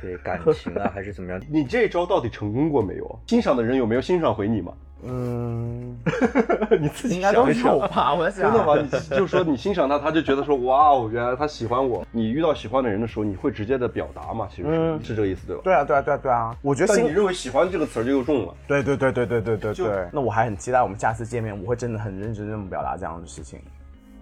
[0.00, 3.18] 对感 情啊还是怎么样，你这一招到底成功过没有？
[3.26, 4.72] 欣赏的人有没有欣赏回你吗？
[5.02, 5.96] 嗯，
[6.78, 8.12] 你自己应该都想一想有吧？
[8.14, 8.74] 我想，真的吗？
[9.10, 12.06] 你就说你欣赏他，他就觉得说哇哦，原来他喜欢我。
[12.12, 14.46] 你遇到喜欢的人的时候，你会直接的表达嘛？
[14.54, 15.62] 其实是、嗯是这个意思对吧？
[15.64, 18.54] 对啊，对啊，对啊，对啊，我觉得，但你认为喜欢这个词儿就又重了。
[18.68, 23.58] 对对对对对对对对，那我还很期待我们下次见面，我会真的很认真这么表达这样的事情。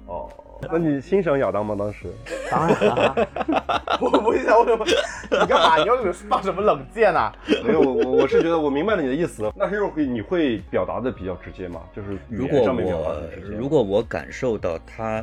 [0.09, 0.29] 哦，
[0.73, 1.77] 那你欣赏亚当吗？
[1.79, 2.07] 当时？
[2.51, 3.15] 当然啊，
[4.01, 4.85] 我不会想为什么，
[5.31, 5.77] 你干嘛？
[5.77, 5.97] 你要
[6.29, 7.31] 放什么冷箭啊？
[7.63, 9.53] 没有，我我我是觉得我明白了你的意思了。
[9.55, 11.83] 那是会你会表达的比较直接嘛？
[11.95, 13.55] 就是语如果言上面表达我的直接。
[13.55, 15.23] 如果我感受到他，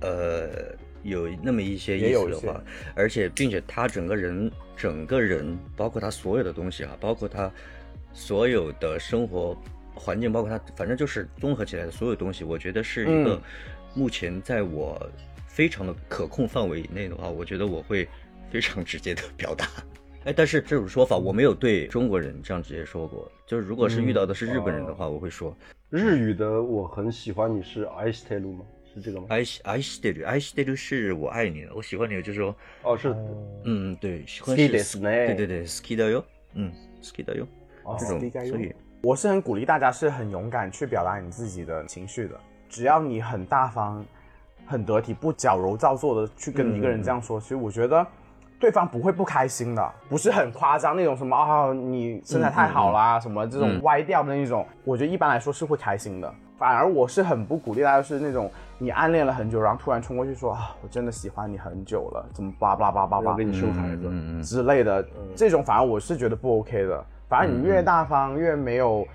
[0.00, 0.48] 呃，
[1.02, 2.62] 有那么一些意思的话，
[2.94, 7.50] 而且并且他整个人整个人，包括他所有的东西啊，包括他
[8.12, 9.56] 所有的生活
[9.94, 13.40] 环境，包括他反正就是综合起来的所有东西，我觉得是一个嗯
[13.93, 14.99] 目前在我
[15.47, 18.07] 非常的可控范围以内的话，我觉得我会
[18.49, 19.67] 非常直接的表达。
[20.25, 25.55] 哎，但是这种说法我没有对中国人这样直接说过，就是如果是遇到的是日本人的话，我会说。
[25.89, 28.65] 日语的我很喜欢你是愛してる吗？
[28.91, 29.27] 是这个吗？
[29.29, 33.15] 爱し愛してる，愛してる是我爱你了，我喜欢你，就是说，哦，是
[33.65, 36.71] 嗯，对，喜欢好き是ですね对对对，好きだよ，嗯，
[37.03, 37.45] 好きだよ，
[37.99, 42.39] 这种好きだ，よ所以我是很鼓励大家是很勇敢去表达你自己的情绪的，
[42.70, 44.02] 只要你很大方、
[44.66, 48.06] 很得体，不矫揉造作的去跟一个人这样说，其实我觉得
[48.58, 56.32] 对方不会不开心的，不是很夸张那种什么啊、你身材太好啦、什么这种嗯歪掉的那种，我觉得一般来说是会开心的。
[56.56, 64.44] 反而我是很不鼓励大家是那种你暗恋了很久，然后突然冲过去说啊，我真的喜欢你很久了，怎么叭叭叭叭叭要给你生孩子。
[64.44, 65.02] 之类的，
[65.34, 67.04] 这种反而我是觉得不 OK 的。
[67.30, 69.06] 反而你越大方，越没有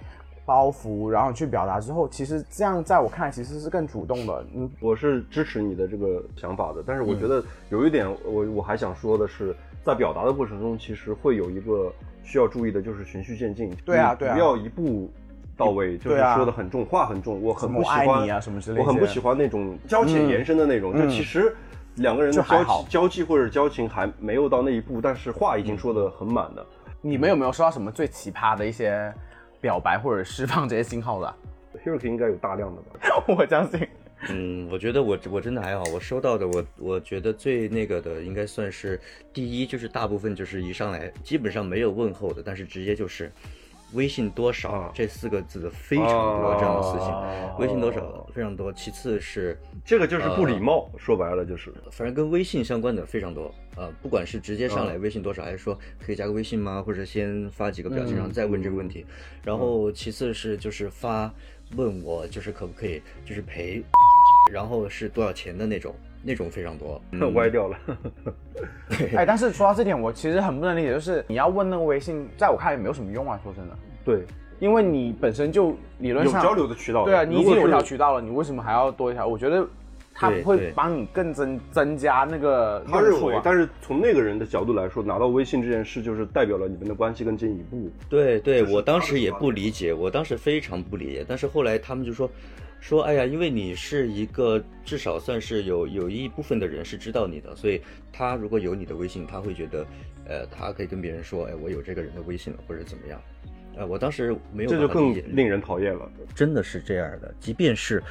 [0.45, 4.45] 包袱，然后去表达之后，其实这样在我看来其实是更主动的。
[4.55, 11.91] 嗯，我是支持你的这个想法的，但是我觉得有一点我我还想说的是，在表达的过程中，其实会有一个
[12.23, 13.75] 需要注意的，就是循序渐进。
[13.83, 15.11] 对啊对啊不要一步
[15.57, 17.41] 到位，就是说的很重，话很重。
[17.41, 20.91] 我很不喜欢啊什么之类的我很不喜欢那种交浅延伸的那种。
[20.93, 21.55] 嗯就其实
[21.95, 26.65] 两个人的交交际或者交情还没有到那一步，但是话已经说的很满的。
[27.01, 29.13] 你们有没有收到什么最奇葩的一些
[29.61, 31.37] 表白或者释放这些信号的啊
[31.83, 33.23] ？Hiroki 应该有大量的吧？
[33.27, 33.87] 我相信。
[34.29, 38.99] 嗯，我觉得我我真的还好，我收到的我我觉得最那个的应该算是
[39.33, 43.31] 第一，就是大部分就是一上来基本上没有问候的，但是直接就是
[43.93, 48.73] 微信多少、啊这四个字的非常多这样的事情，啊微信多少非常多。
[48.73, 51.73] 其次是这个就是不礼貌，说白了就是。
[51.91, 56.83] 反正跟微信相关的非常多，呃，不管是直接上来微信多少，还是说可以加个微信吗？
[56.85, 59.05] 或者先发几个表情，然后再问这个问题。
[59.43, 61.33] 然后其次是就是发
[61.75, 63.83] 问我就是可不可以就是陪，
[64.51, 65.95] 然后是多少钱的那种，
[66.25, 66.99] 那种非常多。
[67.11, 67.77] 嗯 歪掉了。
[69.15, 73.39] 哎，但是说到这点，我其实很不能理解，就是你要问那个微信，在我看来也没有什么用啊。
[73.43, 74.25] 说真的， 对，
[74.59, 77.05] 因为你本身就理论上有交流的渠道。
[77.05, 79.27] 对啊，你已经有一条渠道了，你为什么还要多一条？
[79.27, 79.67] 我觉得
[80.17, 83.41] 他不会帮你更增增加那个他认为用处啊，。
[83.43, 87.91] 但是从那个人的角度来说，拿到微信这件事就是代表了你们的关系更进一步。
[88.09, 91.25] 对对，我当时也不理解，我当时非常不理解。
[91.27, 92.29] 但是后来他们就说，
[92.79, 97.81] 说哎呀，因为你是一个至少算是有有一部分的人是知道你的，所以
[98.13, 99.85] 他如果有你的微信，他会觉得，
[100.27, 103.19] 呃，他可以跟别人说，哎，我有这个人的微信了，或者怎么样。
[103.77, 106.09] 呃，我当时没有这就更令人讨厌了。
[106.33, 107.33] 真的是这样的。
[107.39, 108.01] 即便是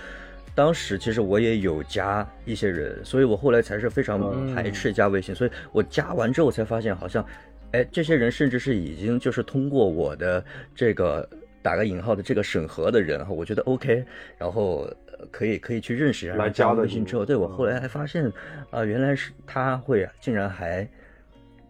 [0.54, 5.34] 当时，其实我也有加一些人，所以我后来才是非常排斥加微信。
[5.34, 7.24] 所以我加完之后才发现，好像，
[7.72, 10.44] 哎，这些人甚至是已经就是通过我的
[10.74, 11.28] 这个
[11.64, 14.04] 打个引号的这个审核的人哈，我觉得 OK，
[14.38, 14.86] 然后。
[15.16, 18.30] 呃可以可以去认识，然后加来加的微信之后，对我嗯后来还发现，
[18.70, 20.86] 啊、原来是他会竟然还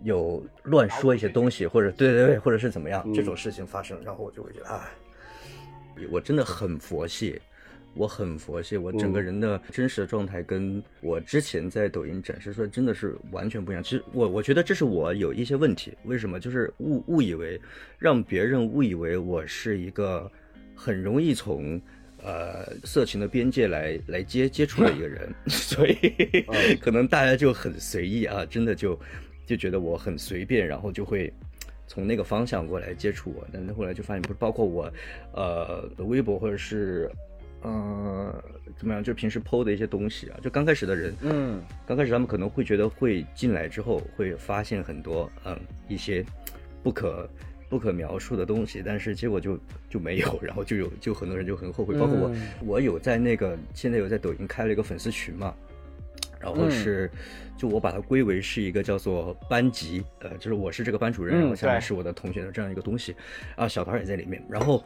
[0.03, 4.91] 有乱说一些东西，或者对对对，或者是怎么样、这种事情发生，然后我就会觉得啊，
[6.11, 7.41] 我真的很佛系，
[7.95, 13.83] 我很佛系，我整个人的真实的状态跟我之前在抖音展示出来真的是完全不一样。
[13.83, 16.39] 其实我我觉得这是我有一些问题，为什么？
[16.41, 17.61] 就是误误以为
[17.99, 20.31] 让别人误以为我是一个
[20.75, 21.81] 很容易从。
[22.27, 25.95] 呃，色情的边界来来接接触的一个人， 所以
[26.81, 28.99] 可能大家就很随意啊，真的就
[29.45, 31.31] 就觉得我很随便，然后就会
[31.87, 33.47] 从那个方向过来接触我。
[33.53, 34.91] 但是后来就发现，不是包括我，
[35.35, 37.11] 呃，微博或者是
[37.65, 38.45] 呃
[38.77, 45.59] 怎么样，就平时 PO 的一些东西啊，就刚开始的人，嗯，刚开始他们可能会觉得会进来之后会发现很多嗯
[45.89, 46.25] 一些
[46.83, 47.29] 不可
[47.69, 49.59] 不可描述的东西，但是结果就
[49.89, 55.55] 就没有， 然后就有就很多人就很后悔，包括我，我有在那个现在有在抖音开了一个粉丝群嘛，
[56.39, 57.11] 然后是，
[57.57, 63.15] 就我把它归为是一个叫做班级，呃，就是我是这个班主任，嗯然后下面是我的同学的这样一个东西，
[63.57, 64.85] 啊，小团也在里面，然后。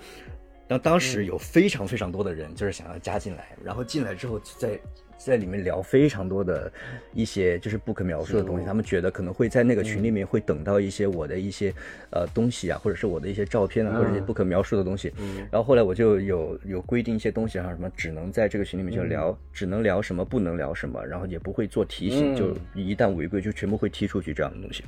[0.69, 4.79] 当当时有非常非常多的人就是想要加进来，然后进来之后在
[5.17, 6.71] 在里面聊非常多的
[7.13, 11.75] 一些就是不可描述的东西，他们觉得可能会在那个群里面会等到一些我的一些
[12.11, 15.13] 呃东西啊，或者是我的一些照片啊，或者一些不可描述的东西。
[15.51, 24.85] 然后后来我就有有规定一些东西，像什么只能在这个群里面就聊，只能聊什么，不能聊什么，然后也不会做提醒，就一旦违规就全部会踢出去这样的东西。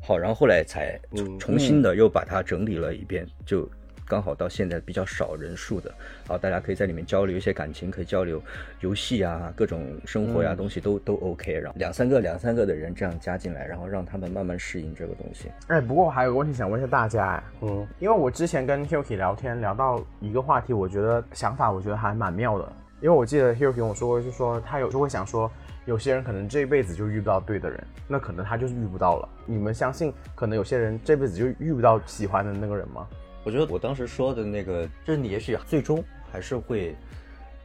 [0.00, 3.68] 好，然后后来才重重新的又把它整理了一遍，就
[4.06, 5.90] 刚好到现在比较少人数的，
[6.26, 8.42] 然后大家可以在里面交流一些感情，可以交流
[8.80, 15.50] 游戏啊，各种生活呀、东西都都 OK，然后两三个两三个的人这样加进来，然后让他们慢慢适应这个东西。
[15.68, 25.50] 哎，不过我还有个问题想问一下大家，哎，嗯，因为我之前跟 Huki 聊天聊到一个话题，我觉得想法我觉得还蛮妙的，因为我记得 Huki 跟我说过，就说他有时候会想说，
[25.86, 29.28] 有些人可能这一辈子就遇不到对的人，那可能他就是遇不到了。
[29.46, 33.06] 你们相信可能有些人这辈子就遇不到喜欢的那个人吗？
[33.44, 36.96] 我觉得我当时说的那个，就是你也许最终还是会，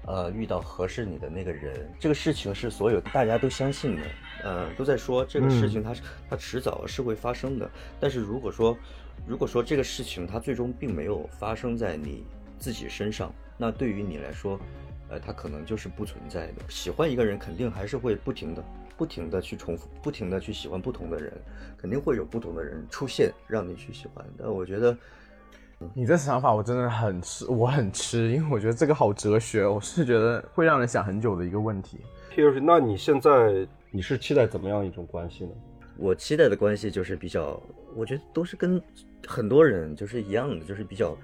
[0.06, 1.90] 呃，遇到合适你的那个人。
[1.98, 4.02] 这个事情是所有大家都相信的，
[4.44, 7.70] 呃，都在说这个事情它是、它迟早是会发生的。
[7.98, 8.78] 但是如果说，
[9.26, 12.26] 如果说这个事情它最终并没有发生在你
[12.58, 14.60] 自己身上，那对于你来说，
[15.08, 16.56] 呃，它可能就是不存在的。
[16.68, 18.62] 喜欢一个人，肯定还是会不停的、
[18.98, 21.32] 不停的去重复、不停的去喜欢不同的人，
[21.78, 24.26] 肯定会有不同的人出现让你去喜欢。
[24.38, 24.98] 但我觉得。
[25.94, 32.00] 你这想法我真的很吃，我很吃，因为我觉得这个好哲学，我是觉得会让人想很久的一个问题。
[32.34, 35.52] Pierce，那你现在你是期待怎么样一种关系呢？
[35.98, 37.62] 我期待的关系就是比较，
[37.96, 38.82] 我觉得都是跟
[39.28, 41.18] 很多人就是一样的，就是比较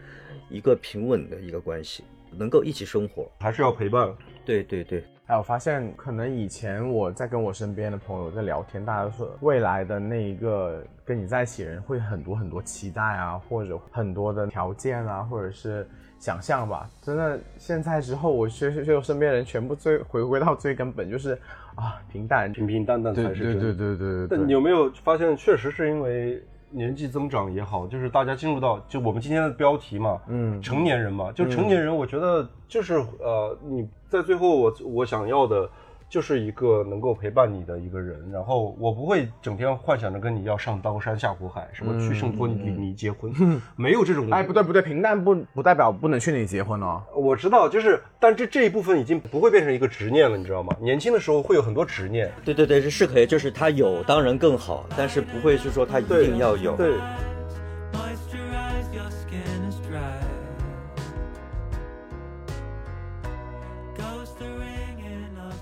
[0.50, 3.30] 一个平稳的一个关系，能够一起生活。
[3.40, 4.14] 还是要陪伴？
[4.46, 15.88] 对对对，哎，我发现可能以前我在跟我身边的朋友在聊天，大家都说未来的那一个跟你在一起人会很多很多期待啊，或者很多的条件啊，或者是
[16.20, 16.88] 想象吧。
[17.02, 21.34] 真的，现在之后，我觉得我身边人全部最回归到最根本，就是
[21.74, 23.60] 啊，平淡，平平淡淡才是真。
[23.60, 24.38] 对对对对对对。
[24.38, 35.70] 但你有没有发现，确实是因为年纪增长也好，就是大家进入到就我们今天的标题嘛，嗯成年人嘛，就成年人，我觉得就是呃，你在最后我我想要的。
[36.08, 43.34] 就是一个能够陪伴你的一个人，然后我不会整天幻想着跟你要上刀山下火海，什么去圣托里尼结婚，
[43.76, 44.30] 没有这种。
[44.30, 47.02] 哎，不对不对，平淡不不代表不能去那里结婚哦。
[47.16, 50.76] 我知道，就是，但这这一部分已经不会变成一个执念了，你知道吗？
[50.80, 56.76] 年轻的时候会有很多执念，对对对，是是可以，就是他有当然更好，但是不会是说他一定要有。
[56.76, 56.94] 对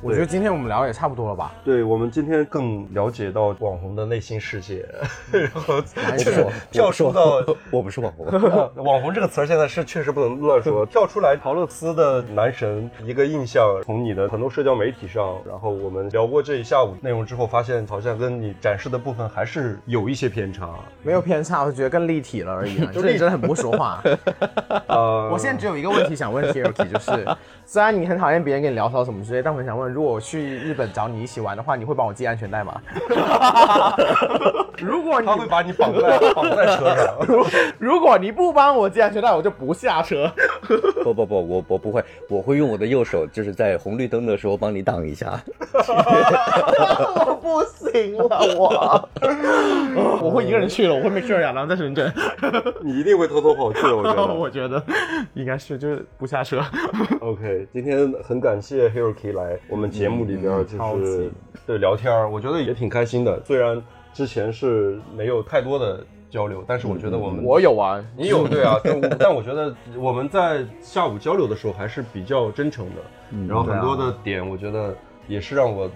[0.04, 1.54] 我觉得今天我们聊的也差不多了吧？
[1.64, 4.86] 对我们今天更了解到网红的内心世界，
[5.32, 5.82] 然后
[6.18, 7.42] 就是跳出到
[7.72, 20.70] 我不是网红，啊网红这个词儿现在是确实不能乱说， 跳出来陶乐斯的男神一个印象，从你的很多社交媒体上，然后我们聊过这一下午内容之后，发现好像跟你展示的部分还是有一些偏差。
[21.02, 22.92] 没有偏差，我觉得更立体了而已啊。
[22.94, 24.04] 你这里真的很不会说话。
[24.88, 27.26] 呃，我现在只有一个问题想问 Hiroki，就是
[27.66, 32.80] 虽然你很讨厌别人跟你聊骚什么之类，但我很想问，如果我去日本找你一起玩的话，你会帮我系安全带吗？
[34.78, 37.16] 如果你他会把你绑在 绑在车上。
[37.80, 40.32] 如果你不帮我系安全带，我就不下车。
[41.04, 45.40] 不不不，我我不会，我会用我的右手，就是在红绿灯的时候帮你挡一下。
[47.16, 49.00] 我不行了，我
[50.22, 52.12] 我会一个人去了，我会 make sure 亚当在深圳。
[52.82, 54.34] 你一定会偷偷跑去的，我觉得。
[54.34, 54.84] 我觉得
[55.36, 56.62] 应该是就是不下车。
[57.22, 61.32] OK，今天很感谢 Hiroki 来我们节目里边，就是级
[61.66, 63.42] 对聊天儿，我觉得也挺开心的。
[63.46, 63.82] 虽然
[64.14, 73.02] 之前是没有太多的交流，但是我觉得我们我有啊，你有对啊， 但我但我觉得我们在下午交流的时候还是比较真诚的，
[73.48, 74.96] 然后很多的点我觉得
[75.28, 75.90] 也是让我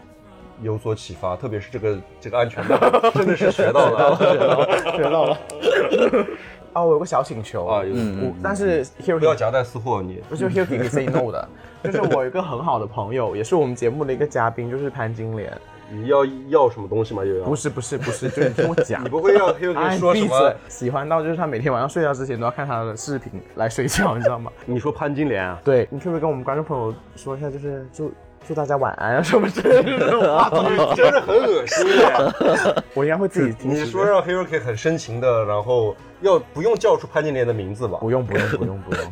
[0.62, 2.78] 有所启发，特别是这个这个安全带，
[3.14, 5.38] 真的是学到了，学到了学到了。
[6.74, 7.84] 啊，我有个小请求啊！
[7.84, 11.50] 有我但是 Hiroki 不要夹带私货，你不是可以 say no 的，
[11.84, 15.52] 就是我有一个很好的朋友，也是我们节目的一个嘉宾，就是潘金莲。
[15.90, 17.24] 你要要什么东西吗？
[17.24, 19.08] 又要不是不是不是，就是你听我讲你。
[19.10, 20.54] 不会要 Hiroki 哎，说什么？
[20.68, 24.52] 喜欢到就是他每天晚上睡觉之前都要看他的视频来睡觉，你知道吗？
[24.66, 25.60] 你说潘金莲啊？
[25.64, 28.12] 对，你可不可以跟我们观众朋友说一下，就是祝
[28.48, 30.50] 祝大家晚安啊什么之类的这种话？
[30.96, 32.84] 真的很恶心的。
[32.94, 33.70] 我应该会自己听。
[33.70, 37.98] 你说让 Hiroki 很深情的，然后要不用叫出潘金莲的名字吧？
[38.00, 39.04] 不用不用不用不用。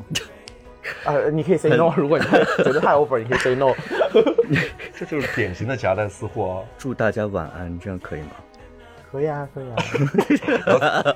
[1.03, 3.73] 呃， 你可以 say no，如果你太 觉得太 over，你可以 say no。
[4.97, 6.63] 这就是典型的夹带私货啊！
[6.77, 8.27] 祝大家晚安，这样可以吗？
[9.15, 11.15] 可以啊，可以啊。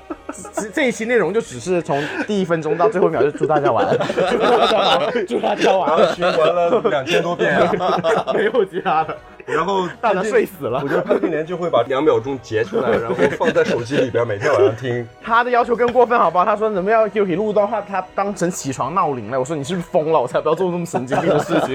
[0.54, 8.32] 这这一期内容就只是从第一分钟到最后一秒，就 祝大家晚安，祝大家晚安，祝大家晚安， 循环了两千多遍啊！
[8.32, 9.16] 没有其他的，
[9.54, 10.88] 然后 大家睡死了我。
[10.88, 15.06] 觉得潘金莲就会把两秒钟截出来， 然后放在手机里边，每天晚上听。
[15.22, 16.44] 他的要求更过分，好不好？
[16.44, 19.38] 他说怎么要就可以录到他他当成起床闹铃了。
[19.38, 20.20] 我说你是不是疯了？
[20.20, 21.74] 我才不要做这么神经病的事情。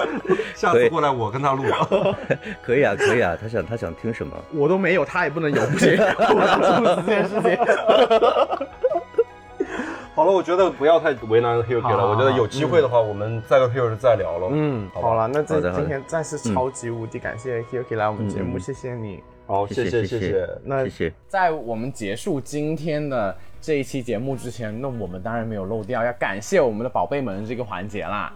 [0.54, 1.64] 下次过来我跟他录。
[2.62, 3.36] 可以啊，可以啊。
[3.40, 4.32] 他想他想听什么？
[4.54, 8.66] 我都没有，他也不能有，不行，我要处死这件事情。
[10.16, 12.08] 好了，我觉得不要太为难 Hiroki 了。
[12.08, 14.48] 我觉得有机会的话，我们再跟 Hiroki 再聊了。
[14.50, 19.22] 嗯，好了，那这今天再次超级无敌感谢 Yuki 来我们节目，谢谢你。
[19.46, 20.48] 好，谢谢谢谢谢。
[20.64, 21.12] 那谢谢。
[21.28, 28.32] 在我们结束今天的这一期节目之前，那我们当然没有漏掉要感谢我们的宝贝们这个环节啦。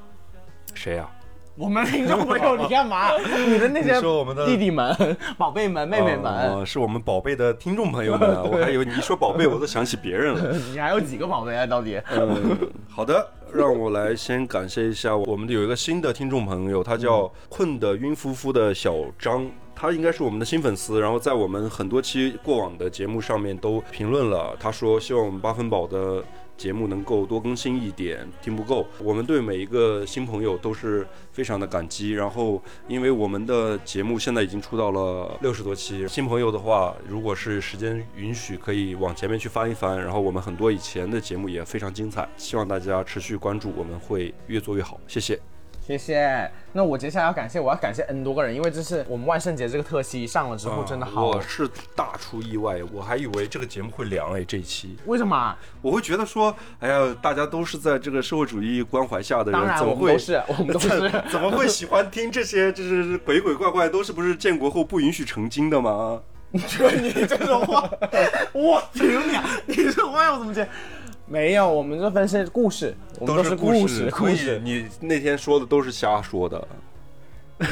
[0.75, 1.09] 谁呀、
[1.57, 3.11] 我们听众朋友，你干嘛？
[3.47, 4.95] 你的那些说我们的弟弟们、
[5.37, 10.57] 宝贝们、妹妹们，哦是我们宝贝的听众朋友们啊， 我还以为你一说宝贝，我都想起别人了。
[10.73, 11.67] 你还有几个宝贝啊？
[11.67, 12.01] 到底？
[12.11, 12.57] 嗯，
[12.89, 19.47] 好的，让我来先感谢一下我们的有一个新的听众朋友，他叫困得晕乎乎的小张。
[19.75, 24.55] 他应该是我们的新粉丝，然后在我们很多期过往的节目上面都评论了。
[24.61, 26.23] 他说希望我们八分饱的
[26.61, 28.87] 节目能够多更新一点，听不够。
[29.03, 32.11] 我们对每一个新朋友都是非常的感激。
[32.11, 39.99] 然后，因为我们的节目现在已经出到了六十多期，新朋友的话，如果是时间允许，可以往前面去翻一翻。
[39.99, 45.01] 然后我们很多以前的节目也非常精彩，希望大家持续关注，我们会越做越好。
[45.07, 45.50] 谢谢。
[45.91, 46.49] 谢谢。
[46.73, 51.27] 那我接下来要感谢，我要感谢 N 多个人，因为这是我们万圣节这个特辑上了之后，真的好。
[51.27, 55.57] 我是大出意外，我还以为这个节目会凉哎，这一期为什么？
[55.83, 60.89] 我会觉得说，哎呀，大家都是在这个社会主义关怀下的人，怎么会我们都是，我们都是。
[61.29, 66.21] 怎么会喜欢听这些就是鬼鬼怪怪，都是不是建国后不允许成精的吗？
[66.53, 67.89] 你 说你这种话，
[68.53, 69.45] 我顶你啊！
[69.67, 70.69] 你这话要怎么接？
[71.31, 74.61] 没有，我们这分是故事，我们都是故事，故事。
[74.65, 76.67] 你那天说的都是瞎说的，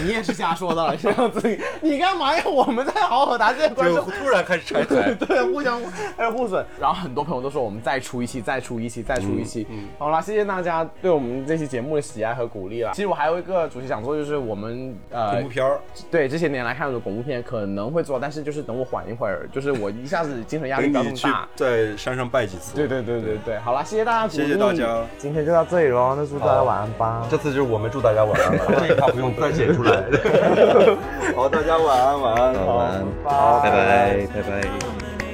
[0.03, 4.05] 你也是瞎说的，这样子，你干嘛要我们在好好答这些观众？
[4.05, 5.14] 突然开始拆台。
[5.18, 5.80] 对，互相
[6.16, 9.66] 还有互损，然后很多朋友都说我们再出一期，再出一期，再出一期。
[9.70, 12.93] 嗯嗯好啦，谢谢大家对我们这期节目的喜爱和鼓励啦。
[12.95, 15.80] 其实我还有一个主题想做，就是我们呃恐怖片儿，
[16.11, 21.49] 对这些年来看的恐怖片可能会做，但是就是等我缓一会儿，就是我一下子精神压力不要这等你去么大。
[21.57, 22.74] 在山上拜几次。
[22.74, 27.26] 对对对对对，好啦，谢谢大家鼓励，谢谢大家今天就到这里喽，那祝大家晚安吧。
[27.30, 30.03] 这次就是我们祝大家晚安了， 这一趴不用再剪出来。
[31.37, 35.28] 好，大家晚安，晚安，晚安，好拜拜，拜拜。